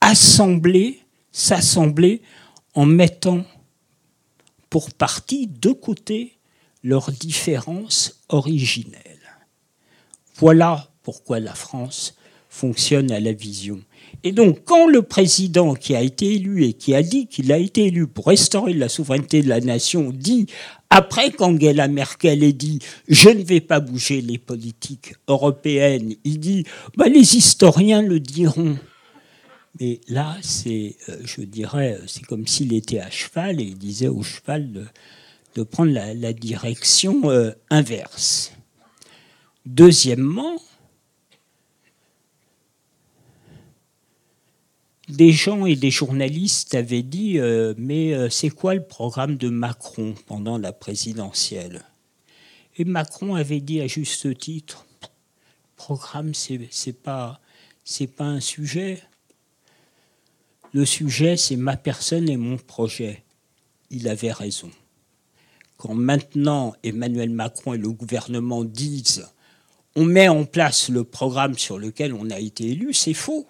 [0.00, 2.22] assembler, s'assembler
[2.74, 3.44] en mettant
[4.68, 6.36] pour partie de côté
[6.82, 9.00] leurs différences originelles.
[10.34, 12.16] Voilà pourquoi la France
[12.50, 13.80] fonctionne à la vision.
[14.26, 17.58] Et donc, quand le président qui a été élu et qui a dit qu'il a
[17.58, 20.46] été élu pour restaurer la souveraineté de la nation dit,
[20.88, 26.64] après qu'Angela Merkel ait dit je ne vais pas bouger les politiques européennes, il dit
[26.96, 28.78] bah, les historiens le diront.
[29.78, 34.08] Mais là, c'est, euh, je dirais, c'est comme s'il était à cheval et il disait
[34.08, 34.88] au cheval
[35.54, 38.52] de, prendre la, direction euh, inverse.
[39.66, 40.56] Deuxièmement,
[45.08, 50.14] des gens et des journalistes avaient dit euh, Mais c'est quoi le programme de Macron
[50.26, 51.82] pendant la présidentielle?
[52.76, 54.86] Et Macron avait dit à juste titre
[55.76, 56.58] Programme, c'est,
[56.92, 57.40] pas,
[58.16, 59.02] pas un sujet.
[60.72, 63.22] Le sujet, c'est ma personne et mon projet.
[63.90, 64.70] Il avait raison.
[65.76, 69.28] Quand maintenant Emmanuel Macron et le gouvernement disent
[69.96, 73.46] on met en place le programme sur lequel on a été élu, c'est faux.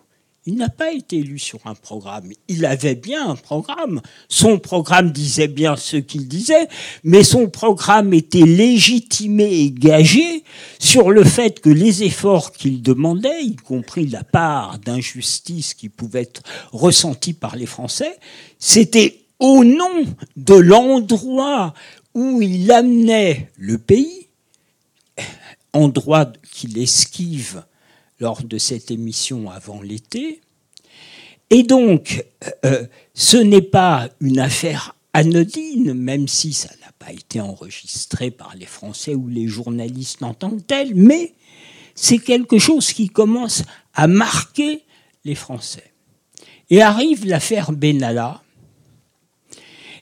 [0.46, 2.30] Il n'a pas été élu sur un programme.
[2.48, 4.02] Il avait bien un programme.
[4.28, 6.68] Son programme disait bien ce qu'il disait,
[7.02, 10.44] mais son programme était légitimé et gagé
[10.78, 16.22] sur le fait que les efforts qu'il demandait, y compris la part d'injustice qui pouvait
[16.22, 18.18] être ressentie par les Français,
[18.58, 20.04] c'était au nom
[20.36, 21.72] de l'endroit
[22.12, 24.28] où il amenait le pays,
[25.72, 27.62] endroit qu'il esquive
[28.20, 30.40] lors de cette émission avant l'été.
[31.50, 32.24] Et donc,
[32.64, 38.54] euh, ce n'est pas une affaire anodine, même si ça n'a pas été enregistré par
[38.56, 41.34] les Français ou les journalistes en tant que tels, mais
[41.94, 43.62] c'est quelque chose qui commence
[43.94, 44.82] à marquer
[45.24, 45.92] les Français.
[46.70, 48.42] Et arrive l'affaire Benalla.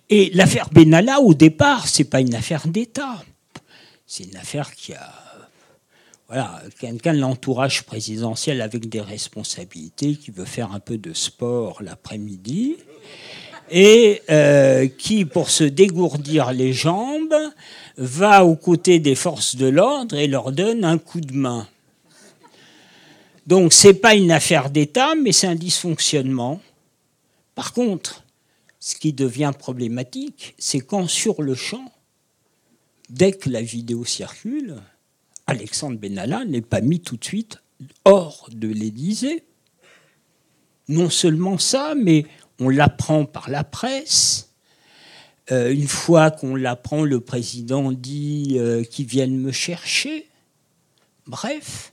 [0.08, 3.22] Et l'affaire Benalla, au départ, c'est pas une affaire d'État.
[4.06, 5.21] C'est une affaire qui a
[6.32, 11.82] voilà, quelqu'un de l'entourage présidentiel avec des responsabilités, qui veut faire un peu de sport
[11.82, 12.76] l'après-midi,
[13.70, 17.34] et euh, qui, pour se dégourdir les jambes,
[17.98, 21.68] va aux côtés des forces de l'ordre et leur donne un coup de main.
[23.46, 26.62] Donc c'est pas une affaire d'État, mais c'est un dysfonctionnement.
[27.54, 28.24] Par contre,
[28.80, 31.92] ce qui devient problématique, c'est quand sur le champ,
[33.10, 34.80] dès que la vidéo circule,
[35.52, 37.58] Alexandre Benalla n'est pas mis tout de suite
[38.04, 39.44] hors de l'Élysée.
[40.88, 42.26] Non seulement ça, mais
[42.58, 44.50] on l'apprend par la presse.
[45.50, 50.28] Euh, une fois qu'on l'apprend, le président dit euh, qu'ils viennent me chercher.
[51.26, 51.92] Bref,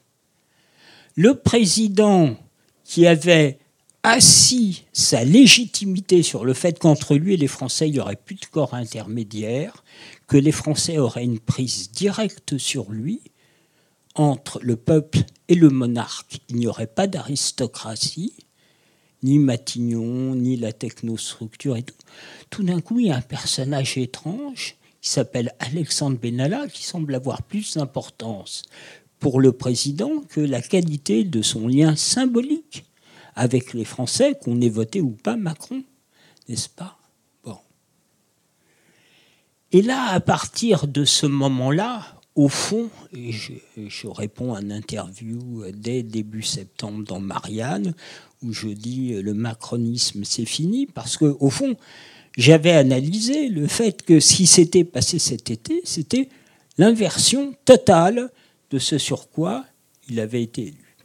[1.15, 2.37] le président
[2.83, 3.59] qui avait
[4.03, 8.35] assis sa légitimité sur le fait qu'entre lui et les Français, il n'y aurait plus
[8.35, 9.83] de corps intermédiaire,
[10.27, 13.21] que les Français auraient une prise directe sur lui,
[14.19, 18.33] entre le peuple et le monarque, il n'y aurait pas d'aristocratie,
[19.23, 21.95] ni Matignon, ni la technostructure et tout.
[22.61, 27.43] D'un coup, il y a un personnage étrange qui s'appelle Alexandre Benalla, qui semble avoir
[27.43, 28.63] plus d'importance
[29.19, 32.85] pour le président que la qualité de son lien symbolique
[33.35, 35.81] avec les Français, qu'on ait voté ou pas Macron,
[36.49, 36.97] n'est-ce pas?
[37.45, 37.57] Bon.
[39.71, 46.03] Et là, à partir de ce moment-là, au fond, je, réponds à une interview dès
[46.03, 47.93] début septembre dans Marianne,
[48.43, 51.75] où je dis le macronisme c'est fini, parce que au fond,
[52.37, 56.29] j'avais analysé le fait que ce qui s'était passé cet été, c'était
[56.77, 58.31] l'inversion totale
[58.71, 59.65] de ce sur quoi
[60.07, 60.97] il avait été élu.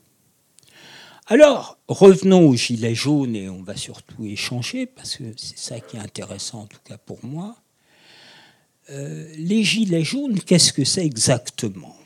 [1.27, 5.97] Alors, revenons aux Gilets jaunes et on va surtout échanger, parce que c'est ça qui
[5.97, 7.57] est intéressant en tout cas pour moi.
[8.91, 11.97] Euh, les Gilets jaunes, qu'est-ce que c'est exactement?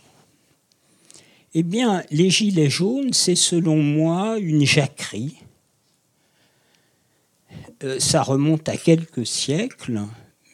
[1.54, 5.36] Eh bien, les Gilets jaunes, c'est selon moi une jacquerie.
[7.82, 10.02] Euh, ça remonte à quelques siècles,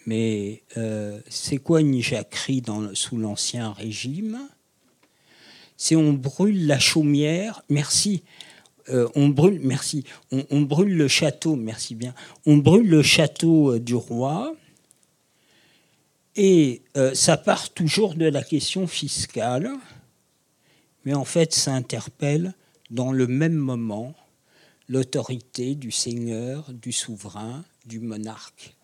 [0.06, 4.38] mais euh, c'est quoi une jacquerie dans, sous l'Ancien Régime?
[5.76, 8.22] C'est on brûle la chaumière, merci,
[8.88, 12.14] on brûle, merci, on, brûle le château, merci bien,
[12.46, 14.54] on brûle le château du roi,
[16.36, 19.70] et euh, ça part toujours de la question fiscale,
[21.04, 22.54] mais en fait, ça interpelle
[22.90, 24.14] dans le même moment
[24.88, 28.74] l'autorité du seigneur, du souverain, du monarque,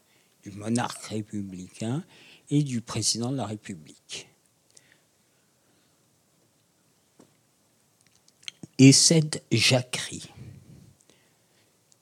[0.43, 2.05] du monarque républicain
[2.51, 4.29] et du président de la République.
[8.79, 10.31] Et cette jacquerie,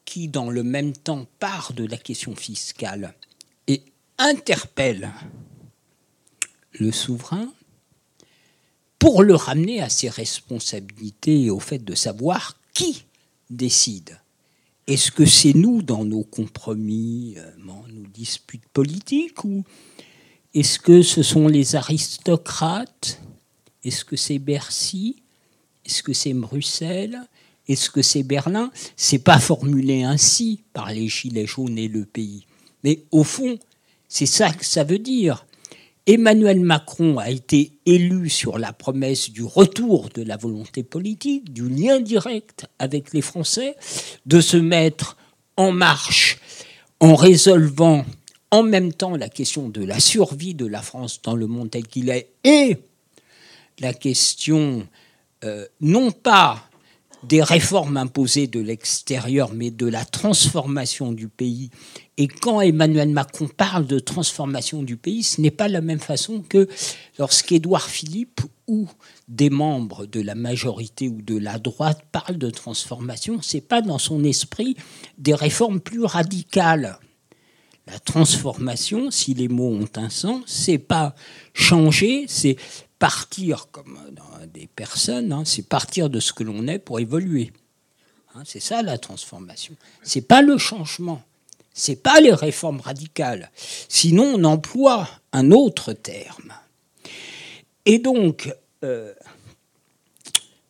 [0.04, 3.14] qui dans le même temps part de la question fiscale
[4.18, 5.10] interpelle
[6.72, 7.52] le souverain
[8.98, 13.04] pour le ramener à ses responsabilités et au fait de savoir qui
[13.48, 14.18] décide.
[14.86, 19.64] Est-ce que c'est nous dans nos compromis, euh, nos disputes politiques, ou
[20.54, 23.20] est-ce que ce sont les aristocrates?
[23.84, 25.22] Est-ce que c'est Bercy?
[25.84, 27.20] Est-ce que c'est Bruxelles?
[27.68, 28.70] Est-ce que c'est Berlin?
[28.96, 32.46] C'est pas formulé ainsi par les Gilets jaunes et le pays.
[32.82, 33.58] Mais au fond,
[34.08, 35.46] c'est ça que ça veut dire.
[36.06, 41.68] Emmanuel Macron a été élu sur la promesse du retour de la volonté politique, du
[41.68, 43.76] lien direct avec les Français,
[44.24, 45.18] de se mettre
[45.58, 46.38] en marche
[47.00, 48.06] en résolvant
[48.50, 51.86] en même temps la question de la survie de la France dans le monde tel
[51.86, 52.78] qu'il est et
[53.80, 54.86] la question
[55.44, 56.67] euh, non pas
[57.24, 61.70] des réformes imposées de l'extérieur, mais de la transformation du pays.
[62.16, 66.42] Et quand Emmanuel Macron parle de transformation du pays, ce n'est pas la même façon
[66.48, 66.68] que
[67.18, 68.88] lorsqu'Édouard Philippe ou
[69.28, 73.40] des membres de la majorité ou de la droite parlent de transformation.
[73.42, 74.76] C'est pas dans son esprit
[75.16, 76.98] des réformes plus radicales.
[77.86, 81.14] La transformation, si les mots ont un sens, c'est pas
[81.54, 82.56] changer, c'est
[82.98, 83.98] partir comme
[84.52, 87.52] des personnes, hein, c'est partir de ce que l'on est pour évoluer.
[88.34, 89.74] Hein, c'est ça la transformation.
[90.02, 91.22] C'est pas le changement.
[91.72, 93.50] C'est pas les réformes radicales.
[93.88, 96.52] Sinon, on emploie un autre terme.
[97.84, 99.14] Et donc, euh,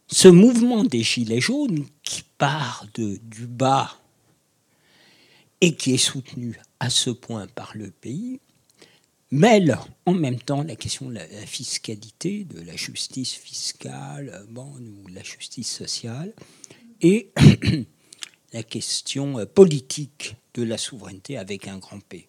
[0.07, 3.97] ce mouvement des Gilets jaunes qui part de, du bas
[5.61, 8.41] et qui est soutenu à ce point par le pays,
[9.31, 15.09] mêle en même temps la question de la, fiscalité, de la justice fiscale, bon, ou
[15.09, 16.33] la justice sociale,
[17.01, 17.31] et
[18.53, 22.29] la question euh, politique de la souveraineté avec un grand P.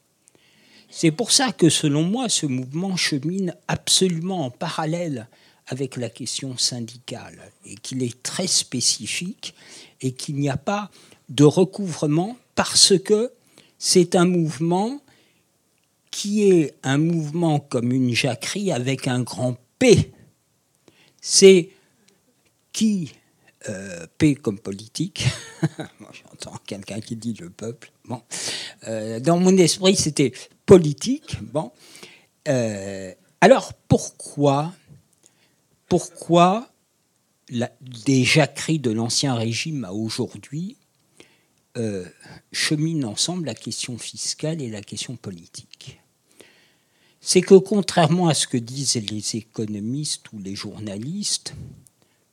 [0.89, 5.27] C'est pour ça que, selon moi, ce mouvement chemine absolument en parallèle
[5.67, 9.53] avec la question syndicale et qu'il est très spécifique
[10.01, 10.89] et qu'il n'y a pas
[11.29, 13.31] de recouvrement parce que
[13.77, 14.99] c'est un mouvement
[16.19, 20.11] qui est un mouvement comme une jacquerie avec un grand P.
[21.21, 21.69] C'est
[22.73, 23.13] qui
[23.69, 25.23] euh, P comme politique.
[26.11, 27.93] J'entends quelqu'un qui dit le peuple.
[28.03, 28.21] Bon,
[28.85, 30.33] euh, dans mon esprit, c'était
[30.65, 31.37] politique.
[31.41, 31.71] Bon,
[32.49, 34.73] euh, alors pourquoi,
[35.87, 36.67] pourquoi
[37.79, 40.75] des jacqueries de l'ancien régime à aujourd'hui
[42.51, 45.98] cheminent ensemble la question fiscale et la question politique?
[47.21, 51.53] C'est que contrairement à ce que disent les économistes ou les journalistes,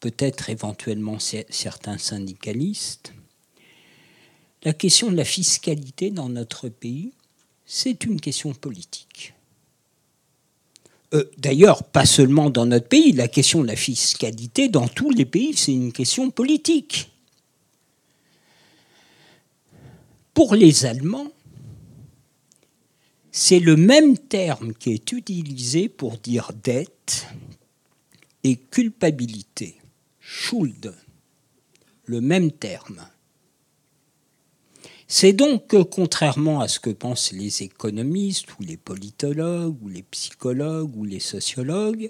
[0.00, 3.12] peut-être éventuellement certains syndicalistes,
[4.62, 7.12] la question de la fiscalité dans notre pays,
[7.64, 9.34] c'est une question politique.
[11.14, 15.24] Euh, d'ailleurs, pas seulement dans notre pays, la question de la fiscalité dans tous les
[15.24, 17.10] pays, c'est une question politique.
[20.34, 21.30] Pour les Allemands,
[23.38, 27.26] c'est le même terme qui est utilisé pour dire dette
[28.44, 29.76] et culpabilité.
[30.20, 30.94] Schuld,
[32.06, 33.06] le même terme.
[35.06, 40.02] C'est donc que, contrairement à ce que pensent les économistes ou les politologues ou les
[40.02, 42.08] psychologues ou les sociologues,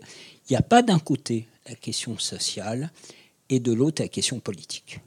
[0.48, 2.92] il n'y a pas d'un côté la question sociale
[3.48, 5.00] et de l'autre la question politique.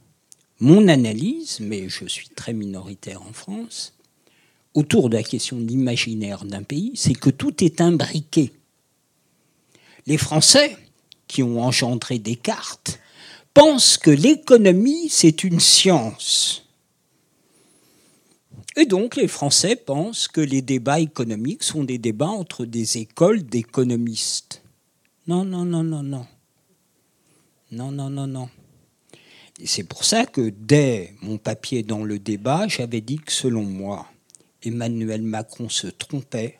[0.58, 3.94] Mon analyse, mais je suis très minoritaire en France,
[4.74, 8.52] autour de la question de l'imaginaire d'un pays, c'est que tout est imbriqué.
[10.06, 10.76] Les Français,
[11.26, 12.98] qui ont engendré Descartes,
[13.54, 16.64] pensent que l'économie, c'est une science
[18.76, 23.42] et donc les Français pensent que les débats économiques sont des débats entre des écoles
[23.42, 24.62] d'économistes.
[25.26, 26.26] Non, non, non, non, non.
[27.72, 28.48] Non, non, non, non.
[29.60, 33.64] Et c'est pour ça que dès mon papier dans le débat, j'avais dit que selon
[33.64, 34.06] moi,
[34.62, 36.58] Emmanuel Macron se trompait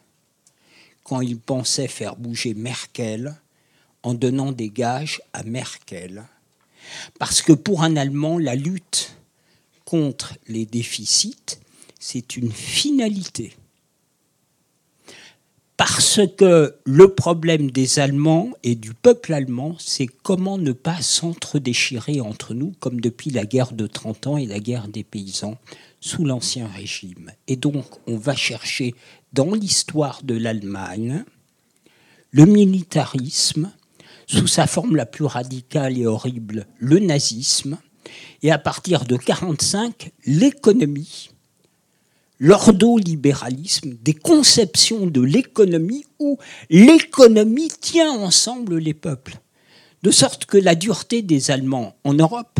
[1.05, 3.34] quand il pensait faire bouger Merkel
[4.03, 6.24] en donnant des gages à Merkel.
[7.18, 9.16] Parce que pour un Allemand, la lutte
[9.84, 11.59] contre les déficits,
[11.98, 13.55] c'est une finalité.
[15.81, 22.20] Parce que le problème des Allemands et du peuple allemand, c'est comment ne pas s'entre-déchirer
[22.20, 25.57] entre nous, comme depuis la guerre de 30 ans et la guerre des paysans
[25.99, 27.33] sous l'Ancien Régime.
[27.49, 28.95] Et donc, on va chercher
[29.33, 31.24] dans l'histoire de l'Allemagne
[32.31, 33.72] le militarisme,
[34.26, 37.78] sous sa forme la plus radicale et horrible, le nazisme,
[38.43, 41.31] et à partir de 1945, l'économie,
[42.41, 46.38] l'ordolibéralisme, des conceptions de l'économie où
[46.70, 49.38] l'économie tient ensemble les peuples.
[50.03, 52.59] De sorte que la dureté des Allemands en Europe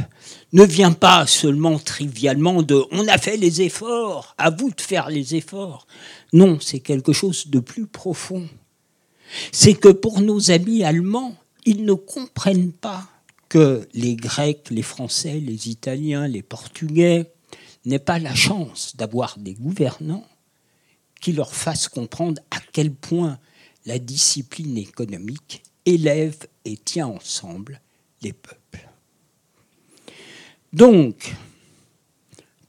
[0.53, 5.09] ne vient pas seulement trivialement de on a fait les efforts, à vous de faire
[5.09, 5.87] les efforts.
[6.35, 8.47] Non, c'est quelque chose de plus profond.
[9.53, 13.09] C'est que pour nos amis allemands, ils ne comprennent pas
[13.49, 17.33] que les Grecs, les Français, les Italiens, les Portugais,
[17.85, 20.27] n'aient pas la chance d'avoir des gouvernants
[21.21, 23.39] qui leur fassent comprendre à quel point
[23.87, 27.81] la discipline économique élève et tient ensemble
[28.23, 28.89] les peuples.
[30.73, 31.35] Donc,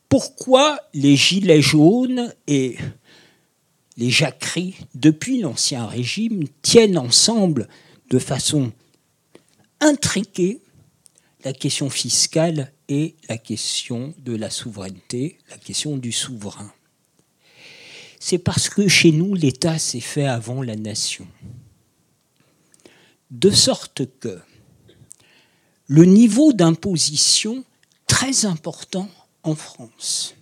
[0.09, 2.77] pourquoi les gilets jaunes et
[3.97, 7.67] les jacqueries, depuis l'Ancien Régime, tiennent ensemble
[8.09, 8.71] de façon
[9.79, 10.61] intriquée
[11.43, 16.73] la question fiscale et la question de la souveraineté, la question du souverain.
[18.19, 21.25] C'est parce que chez nous, l'État s'est fait avant la nation.
[23.29, 24.41] De sorte que
[25.87, 27.63] le niveau d'imposition
[28.07, 29.09] très important
[29.43, 30.35] en France,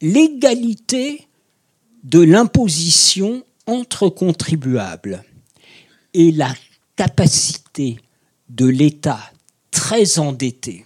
[0.00, 1.28] l'égalité
[2.02, 5.22] de l'imposition entre contribuables
[6.14, 6.52] et la
[6.96, 8.00] capacité
[8.48, 9.20] de l'État
[9.70, 10.84] très endetté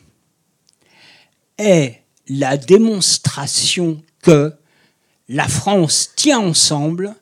[1.58, 4.52] est la démonstration que
[5.28, 7.14] la France tient ensemble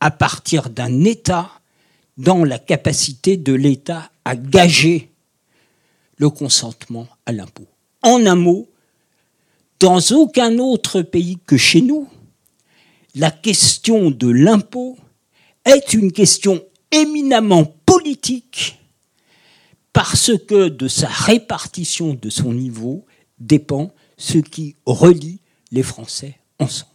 [0.00, 1.50] à partir d'un État
[2.16, 5.10] dans la capacité de l'État à gager
[6.16, 7.66] le consentement à l'impôt.
[8.02, 8.68] En un mot,
[9.80, 12.08] dans aucun autre pays que chez nous,
[13.14, 14.96] la question de l'impôt
[15.64, 18.78] est une question éminemment politique
[19.92, 23.04] parce que de sa répartition de son niveau
[23.38, 26.90] dépend ce qui relie les Français ensemble.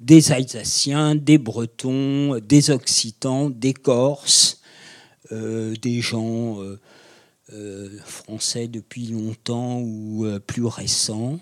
[0.00, 4.60] Des Alsaciens, des Bretons, des Occitans, des Corses,
[5.32, 6.80] euh, des gens euh,
[7.52, 11.40] euh, français depuis longtemps ou plus récents.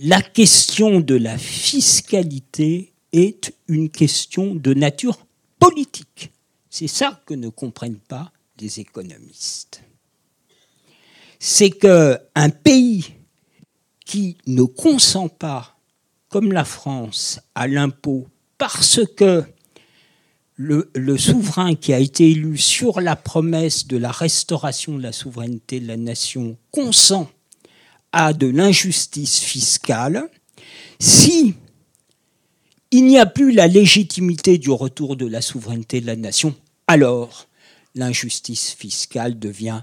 [0.00, 5.26] la question de la fiscalité est une question de nature
[5.58, 6.32] politique.
[6.70, 9.82] C'est ça que ne comprennent pas les économistes
[11.38, 13.14] c'est qu'un pays
[14.06, 15.76] qui ne consent pas,
[16.30, 18.26] comme la France, à l'impôt
[18.56, 19.44] parce que
[20.54, 25.80] le, souverain qui a été élu sur la promesse de la restauration de la souveraineté
[25.80, 27.30] de la nation consent
[28.12, 30.30] à de l'injustice fiscale,
[30.98, 31.54] si
[32.90, 36.54] il n'y a plus la légitimité du retour de la souveraineté de la nation,
[36.86, 37.46] alors
[37.94, 39.82] l'injustice fiscale devient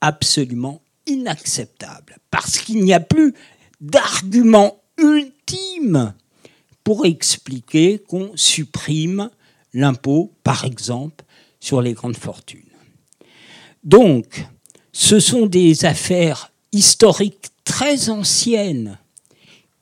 [0.00, 3.34] absolument inacceptable, parce qu'il n'y a plus
[3.80, 6.14] d'argument ultime
[6.84, 9.30] pour expliquer qu'on supprime
[9.72, 11.24] l'impôt, par exemple,
[11.60, 12.62] sur les grandes fortunes.
[13.84, 14.46] Donc,
[14.92, 18.98] ce sont des affaires historiques très anciennes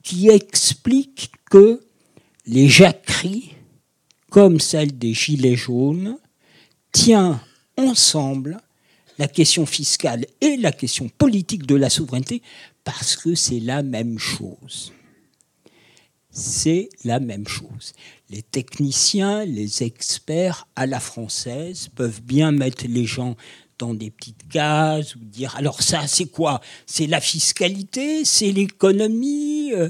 [0.03, 1.81] qui expliquent que
[2.45, 3.53] les jacqueries,
[4.29, 6.17] comme celle des Gilets jaunes,
[6.91, 7.41] tient
[7.77, 8.59] ensemble
[9.17, 12.41] la question fiscale et la question politique de la souveraineté
[12.87, 14.93] parce que c'est la même chose.
[16.31, 17.91] C'est la même chose.
[18.29, 23.35] Les techniciens, les experts à la française peuvent bien mettre les gens
[23.77, 26.61] dans des petites cases ou dire alors ça c'est quoi?
[26.85, 29.89] C'est la fiscalité, c'est l'économie, euh,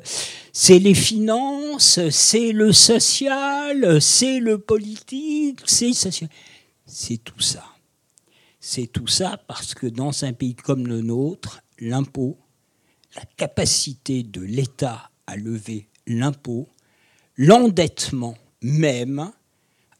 [0.52, 5.91] c'est les finances, c'est le social, c'est le politique, c'est
[6.88, 7.64] c'est tout ça.
[8.60, 12.39] C'est tout ça parce que dans un pays comme le nôtre, l'impôt,
[13.18, 16.70] la capacité de l'État à lever l'impôt,
[17.36, 19.32] l'endettement même,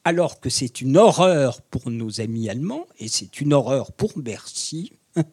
[0.04, 4.94] alors que c'est une horreur pour nos amis allemands et c'est une horreur pour Bercy.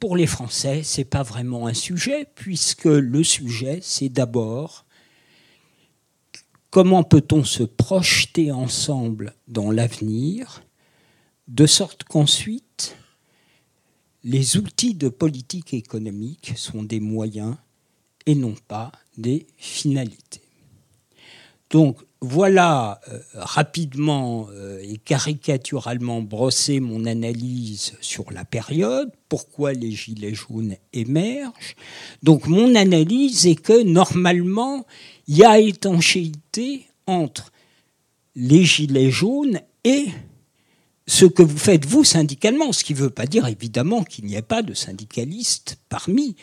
[0.00, 4.84] Pour les Français, c'est pas vraiment un sujet puisque le sujet, c'est d'abord
[6.70, 10.64] comment peut-on se projeter ensemble dans l'avenir
[11.46, 12.96] de sorte qu'ensuite
[14.24, 17.56] les outils de politique économique sont des moyens
[18.26, 20.42] et non pas des finalités.
[21.70, 29.90] Donc voilà euh, rapidement euh, et caricaturalement brossé mon analyse sur la période, pourquoi les
[29.90, 31.74] gilets jaunes émergent.
[32.22, 34.86] Donc mon analyse est que normalement,
[35.26, 37.50] il y a étanchéité entre
[38.36, 40.06] les gilets jaunes et
[41.06, 44.36] ce que vous faites vous syndicalement, ce qui ne veut pas dire évidemment qu'il n'y
[44.36, 46.36] ait pas de syndicalistes parmi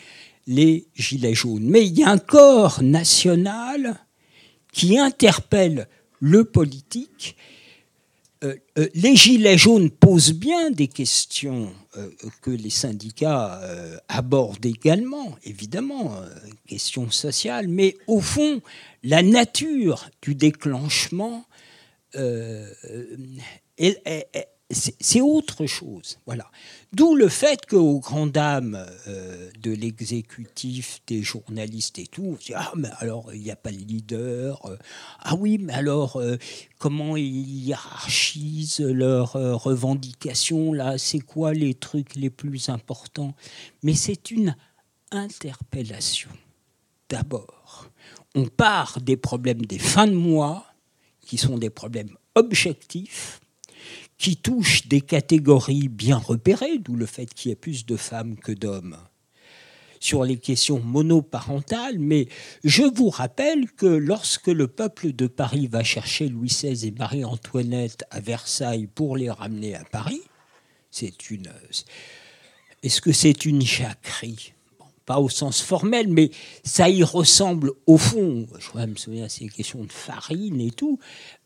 [0.46, 1.64] les gilets jaunes.
[1.64, 3.98] Mais il y a un corps national
[4.72, 5.88] qui interpelle
[6.20, 7.36] le politique.
[8.42, 12.08] Euh, euh, les gilets jaunes posent bien des questions euh,
[12.42, 13.60] que les syndicats
[14.08, 16.16] abordent également, évidemment,
[16.66, 18.62] questions sociales, mais au fond,
[19.02, 21.44] la nature du déclenchement
[24.70, 26.18] c'est autre chose.
[26.26, 26.50] Voilà.
[26.92, 32.52] D'où le fait qu'aux grandes dames euh, de l'exécutif, des journalistes et tout, on dit,
[32.54, 34.64] ah mais alors il n'y a pas de leader.
[34.66, 34.76] Euh,
[35.20, 36.36] ah oui, mais alors euh,
[36.78, 43.34] comment ils hiérarchisent leurs revendications là C'est quoi les trucs les plus importants?
[43.82, 44.56] Mais c'est une
[45.10, 46.30] interpellation.
[47.08, 47.88] D'abord,
[48.36, 50.64] on part des problèmes des fins de mois,
[51.26, 53.39] qui sont des problèmes objectifs
[54.20, 58.36] qui touche des catégories bien repérées, d'où le fait qu'il y ait plus de femmes
[58.36, 58.98] que d'hommes
[60.02, 62.26] sur les questions monoparentales, mais
[62.64, 68.04] je vous rappelle que lorsque le peuple de Paris va chercher Louis XVI et Marie-Antoinette
[68.10, 70.22] à Versailles pour les ramener à Paris,
[70.90, 71.52] c'est une...
[72.82, 74.54] Est-ce que c'est une jacquerie
[75.10, 76.30] pas au sens formel, mais
[76.62, 78.46] ça y ressemble au fond.
[78.60, 81.00] Je me souviens, c'est une question de farine et tout.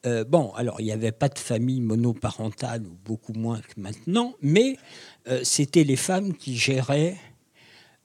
[0.05, 4.35] Euh, bon, alors il n'y avait pas de famille monoparentale, ou beaucoup moins que maintenant,
[4.43, 4.77] mais
[5.29, 7.17] euh, c'était les femmes qui géraient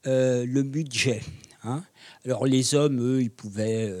[0.06, 1.20] euh, le budget.
[1.62, 1.84] Hein.
[2.24, 3.92] Alors les hommes, eux, ils pouvaient,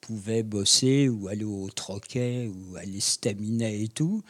[0.00, 4.24] pouvaient bosser ou aller au troquet ou aller staminer et tout.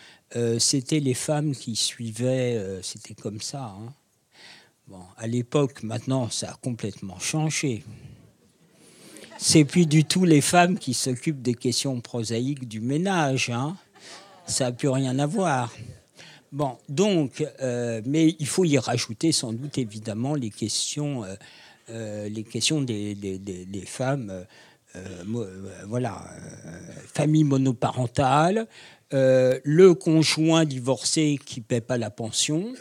[0.58, 3.74] c'était les femmes qui suivaient, c'était comme ça.
[3.74, 3.94] Hein.
[5.16, 7.84] À l'époque, maintenant, ça a complètement changé.
[9.38, 13.50] C'est plus du tout les femmes qui s'occupent des questions prosaïques du ménage.
[13.50, 13.76] Hein.
[14.46, 15.72] Ça n'a plus rien à voir.
[16.50, 21.34] Bon, donc, euh, mais il faut y rajouter sans doute évidemment les questions, euh,
[21.90, 24.44] euh, des femmes,
[25.86, 26.24] voilà,
[27.14, 28.66] famille monoparentale,
[29.12, 32.72] le conjoint divorcé qui ne paie pas la pension.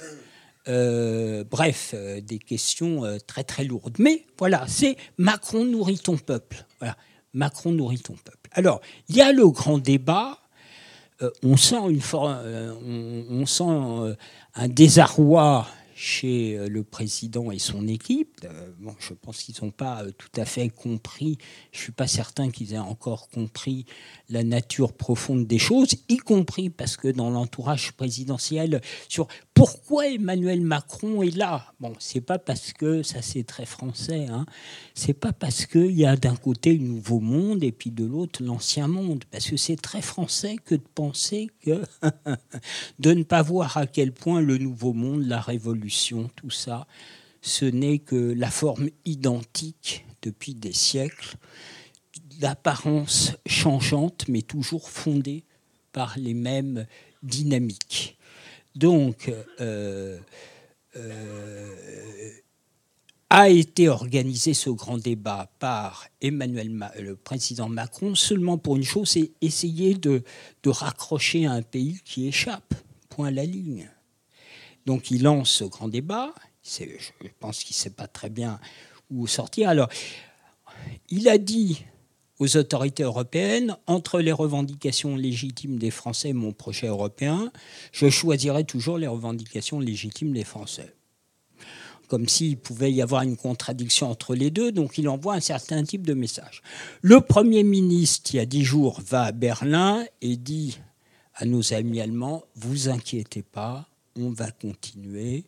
[0.69, 3.95] Euh, bref, euh, des questions euh, très très lourdes.
[3.99, 6.65] Mais voilà, c'est Macron nourrit ton peuple.
[7.33, 8.49] Macron nourrit ton peuple.
[8.51, 10.39] Alors, il y a le grand débat.
[11.43, 12.01] on sent, une
[13.29, 14.15] on, sent
[14.55, 18.41] un désarroi chez euh, le président et son équipe.
[18.43, 21.39] Euh, bon, je pense qu'ils n'ont pas euh, tout à fait compris,
[21.71, 23.87] je ne suis pas certain qu'ils aient encore compris
[24.29, 28.79] la nature profonde des choses, y compris parce que dans l'entourage présidentiel,
[29.09, 31.73] sur pourquoi Emmanuel Macron est là.
[31.79, 34.45] Bon, c'est pas parce que, ça c'est très français, hein,
[34.93, 38.43] c'est pas parce qu'il y a d'un côté le nouveau monde et puis de l'autre
[38.43, 41.81] l'ancien monde, parce que c'est très français que de penser que
[42.99, 45.86] de ne pas voir à quel point le nouveau monde, la révolution,
[46.35, 46.87] tout ça,
[47.41, 51.35] ce n'est que la forme identique depuis des siècles,
[52.39, 55.43] d'apparence changeante, mais toujours fondée
[55.91, 56.85] par les mêmes
[57.23, 58.17] dynamiques.
[58.75, 60.19] Donc, euh,
[60.95, 62.31] euh,
[63.29, 69.09] a été organisé ce grand débat par Emmanuel, le président Macron, seulement pour une chose,
[69.09, 70.23] c'est essayer de,
[70.65, 72.73] raccrocher un pays qui échappe,
[73.09, 73.89] point la ligne.
[74.87, 76.33] Donc il lance ce grand débat,
[76.63, 76.87] je
[77.41, 78.57] pense qu'il ne sait pas très bien
[79.11, 79.67] où sortir.
[79.67, 79.89] Alors,
[81.09, 81.83] il a dit
[82.39, 87.51] aux autorités européennes, entre les revendications légitimes des Français et mon projet européen,
[87.91, 90.95] je choisirai toujours les revendications légitimes des Français.
[92.07, 95.83] Comme s'il pouvait y avoir une contradiction entre les deux, donc il envoie un certain
[95.83, 96.61] type de message.
[97.01, 100.79] Le Premier ministre, il y a dix jours, va à Berlin et dit
[101.35, 105.45] à nos amis allemands, vous inquiétez pas, on va continuer,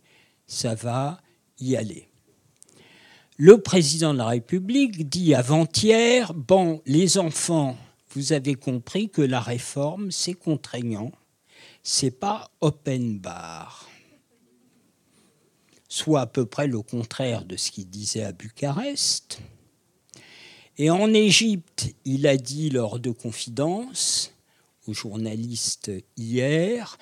[0.47, 1.22] ça va
[1.59, 2.07] y aller.
[3.38, 7.78] Le président de la République dit avant-hier, bon, les enfants,
[8.11, 11.11] vous avez compris que la réforme, c'est contraignant,
[11.84, 13.88] c'est pas open bar.
[15.88, 19.39] Soit à peu près le contraire de ce qu'il disait à Bucarest.
[20.78, 24.34] Et en Égypte, il a dit lors de confidence
[24.88, 26.97] aux journalistes hier,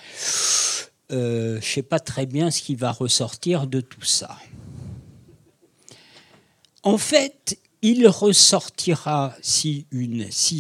[1.12, 4.38] euh, je ne sais pas très bien ce qui va ressortir de tout ça.
[6.84, 9.86] En fait, il ressortira, si,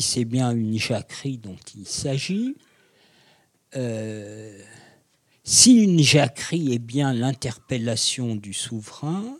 [0.01, 2.55] c'est bien une jacquerie dont il s'agit,
[3.75, 4.57] euh,
[5.43, 9.37] si une jacquerie est bien l'interpellation du souverain,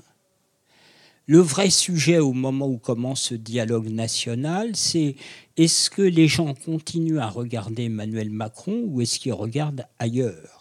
[1.26, 5.16] le vrai sujet au moment où commence ce dialogue national, c'est
[5.58, 10.57] est-ce que les gens continuent à regarder Emmanuel Macron ou est-ce qu'ils regardent ailleurs?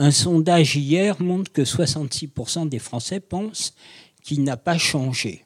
[0.00, 3.74] Un sondage hier montre que 66% des Français pensent
[4.22, 5.44] qui n'a pas changé.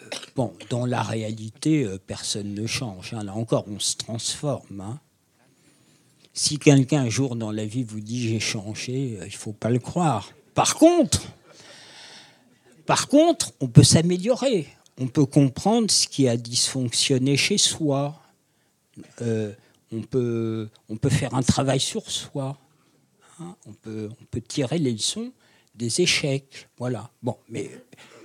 [0.00, 3.12] Euh, bon, dans la réalité, euh, personne ne change.
[3.12, 3.22] Hein.
[3.22, 4.80] Là encore, on se transforme.
[4.80, 5.00] Hein.
[6.32, 9.52] Si quelqu'un un jour dans la vie vous dit j'ai changé, euh, il ne faut
[9.52, 10.30] pas le croire.
[10.54, 11.22] Par contre,
[12.86, 14.66] par contre, on peut s'améliorer.
[14.98, 18.18] On peut comprendre ce qui a dysfonctionné chez soi.
[19.20, 20.70] on peut
[21.10, 22.56] faire un travail sur soi.
[23.40, 23.56] Hein.
[23.66, 25.32] on, peut, on peut tirer les leçons
[25.74, 26.68] des échecs.
[26.78, 27.10] Voilà.
[27.22, 27.70] Bon, mais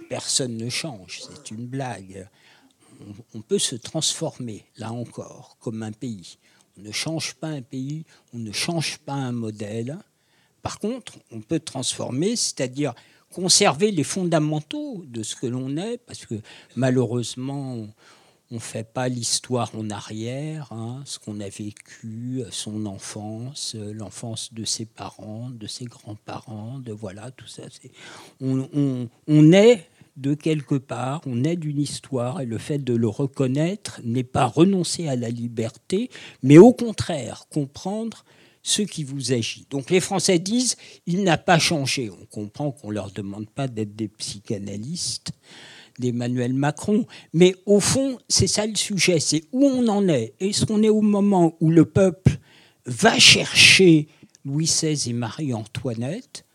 [0.10, 2.28] personne ne change, c'est une blague.
[3.34, 6.38] On, peut se transformer, là encore, comme un pays.
[6.78, 8.04] On ne change pas un pays,
[8.34, 9.98] on ne change pas un modèle.
[10.62, 12.94] Par contre, on peut transformer, c'est-à-dire
[13.32, 16.36] conserver les fondamentaux de ce que l'on est, parce que
[16.76, 17.88] malheureusement,
[18.52, 24.66] ne fait pas l'histoire en arrière, hein, ce qu'on a vécu, son enfance, l'enfance de
[24.66, 27.64] ses parents, de ses grands-parents, de voilà, tout ça.
[28.42, 28.68] On,
[29.28, 29.88] on, est
[30.18, 34.46] de quelque part, on est d'une histoire, et le fait de le reconnaître n'est pas
[34.46, 36.10] renoncer à la liberté,
[36.42, 38.26] mais au contraire, comprendre
[38.64, 39.66] ce qui vous agit.
[39.70, 40.76] Donc les Français disent,
[41.06, 42.10] il n'a pas changé.
[42.10, 45.32] On comprend qu'on ne leur demande pas d'être des psychanalystes
[46.00, 47.06] d'Emmanuel Macron.
[47.34, 50.34] Mais au fond, c'est ça le sujet, c'est où on en est.
[50.40, 52.38] Est-ce qu'on est au moment où le peuple
[52.86, 54.08] va chercher
[54.46, 56.46] Louis XVI et Marie-Antoinette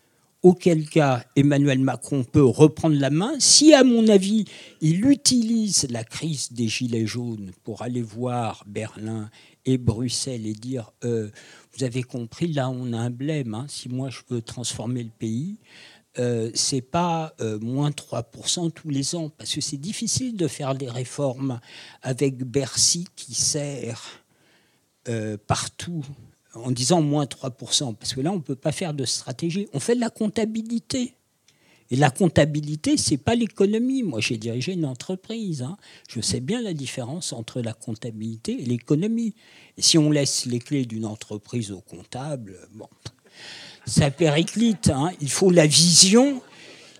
[0.45, 3.33] auquel cas Emmanuel Macron peut reprendre la main.
[3.39, 4.45] Si, à mon avis,
[4.79, 9.31] il utilise la crise des Gilets jaunes pour aller voir Berlin
[9.65, 11.29] et Bruxelles et dire euh,
[11.73, 13.55] Vous avez compris, là, on a un blême.
[13.55, 13.65] Hein.
[13.67, 15.57] si moi, je veux transformer le pays,
[16.17, 20.75] euh, c'est pas euh, moins 3% tous les ans, parce que c'est difficile de faire
[20.75, 21.59] des réformes
[22.01, 24.01] avec Bercy qui sert
[25.09, 26.05] euh, partout
[26.53, 29.67] en disant moins 3%, parce que là, on ne peut pas faire de stratégie.
[29.73, 31.15] On fait de la comptabilité.
[31.91, 34.01] Et la comptabilité, c'est pas l'économie.
[34.01, 35.61] Moi, j'ai dirigé une entreprise.
[35.61, 35.77] Hein.
[36.09, 39.35] Je sais bien la différence entre la comptabilité et l'économie.
[39.77, 42.87] Si on laisse les clés d'une entreprise au comptable, bon,
[43.85, 44.89] ça périclite.
[44.89, 45.11] Hein.
[45.21, 46.41] Il faut la vision.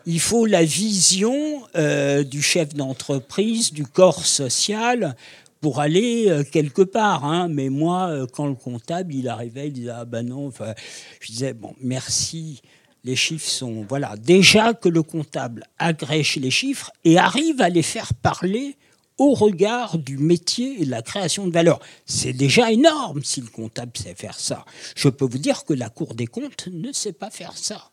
[0.06, 5.16] Il faut la vision euh, du chef d'entreprise, du corps social,
[5.62, 7.26] pour aller euh, quelque part.
[7.26, 7.48] Hein.
[7.48, 10.48] Mais moi, euh, quand le comptable, il arrivait, il disait ah ben non.
[10.48, 10.74] Enfin,
[11.22, 12.62] je disais bon, merci.
[13.04, 14.16] Les chiffres sont voilà.
[14.18, 18.78] Déjà que le comptable agrège les chiffres et arrive à les faire parler
[19.18, 21.80] au regard du métier et de la création de valeur.
[22.06, 24.66] C'est déjà énorme si le comptable sait faire ça.
[24.96, 27.92] Je peux vous dire que la Cour des comptes ne sait pas faire ça.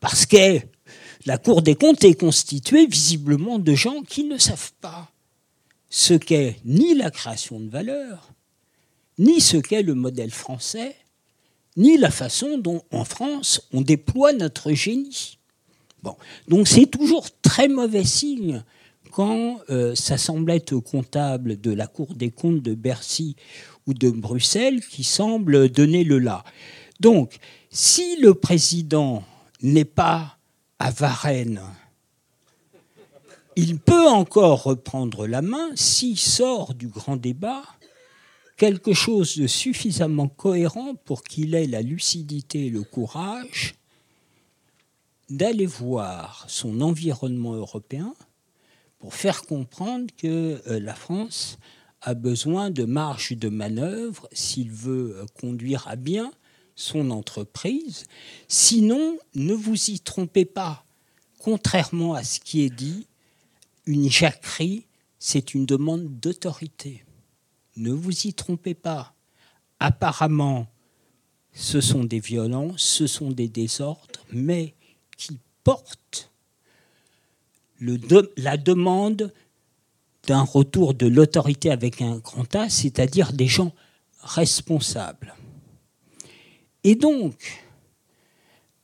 [0.00, 0.60] Parce que
[1.26, 5.10] la Cour des comptes est constituée visiblement de gens qui ne savent pas
[5.88, 8.32] ce qu'est ni la création de valeur,
[9.18, 10.96] ni ce qu'est le modèle français,
[11.76, 15.38] ni la façon dont en France on déploie notre génie.
[16.02, 16.16] Bon.
[16.48, 18.64] Donc c'est toujours très mauvais signe
[19.12, 23.36] quand euh, ça semble être comptable de la Cour des comptes de Bercy
[23.86, 26.44] ou de Bruxelles qui semble donner le là.
[26.98, 27.38] Donc,
[27.70, 29.22] si le président
[29.60, 30.38] n'est pas
[30.78, 31.60] à Varennes,
[33.54, 37.62] il peut encore reprendre la main s'il sort du grand débat
[38.56, 43.74] quelque chose de suffisamment cohérent pour qu'il ait la lucidité et le courage
[45.28, 48.14] d'aller voir son environnement européen
[49.02, 51.58] pour faire comprendre que euh, la France
[52.02, 56.32] a besoin de marge de manœuvre s'il veut euh, conduire à bien
[56.76, 58.04] son entreprise.
[58.46, 60.84] Sinon, ne vous y trompez pas.
[61.40, 63.08] Contrairement à ce qui est dit,
[63.86, 64.86] une jacquerie,
[65.18, 67.04] c'est une demande d'autorité.
[67.74, 69.16] Ne vous y trompez pas.
[69.80, 70.68] Apparemment,
[71.52, 74.76] ce sont des violences, ce sont des désordres, mais
[75.16, 76.31] qui portent
[78.36, 79.32] la demande
[80.26, 83.72] d'un retour de l'autorité avec un grand A, c'est-à-dire des gens
[84.20, 85.34] responsables.
[86.84, 87.64] Et donc,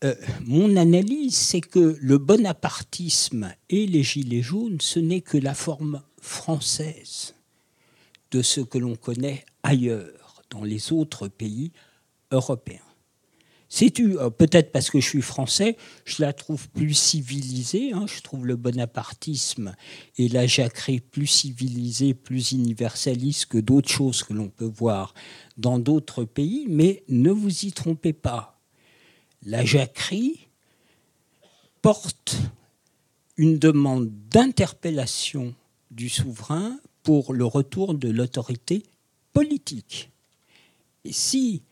[0.05, 5.55] euh, mon analyse, c'est que le bonapartisme et les gilets jaunes, ce n'est que la
[5.55, 7.35] forme française
[8.31, 11.73] de ce que l'on connaît ailleurs, dans les autres pays
[12.31, 12.88] européens.
[13.69, 17.93] C'est-tu, euh, peut-être parce que je suis français, je la trouve plus civilisée.
[17.93, 18.07] Hein.
[18.07, 19.75] je trouve le bonapartisme
[20.17, 25.13] et la jacquerie plus civilisée, plus universaliste que d'autres choses que l'on peut voir
[25.59, 26.67] dans d'autres pays.
[26.69, 28.59] Mais ne vous y trompez pas.
[29.45, 30.49] La jacquerie
[31.83, 32.39] porte
[33.37, 35.55] une demande d'interpellation
[35.91, 38.83] du souverain pour le retour de l'autorité
[39.33, 40.11] politique.
[41.05, 41.63] Et si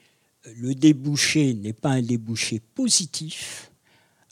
[0.57, 3.71] le débouché n'est pas un débouché positif,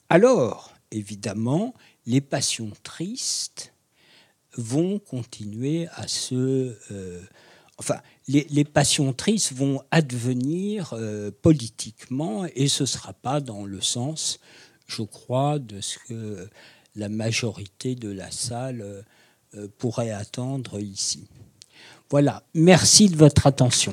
[0.08, 1.74] alors, évidemment,
[2.06, 3.72] les passions tristes
[4.56, 6.76] vont continuer à se...
[6.92, 7.20] Euh,
[7.78, 13.80] enfin, les, passions tristes vont advenir euh, politiquement et ce ne sera pas dans le
[13.80, 14.38] sens,
[14.86, 16.48] je crois, de ce que
[16.94, 19.04] la majorité de la salle
[19.56, 21.26] euh, pourrait attendre ici.
[22.10, 23.92] Voilà, merci de votre attention.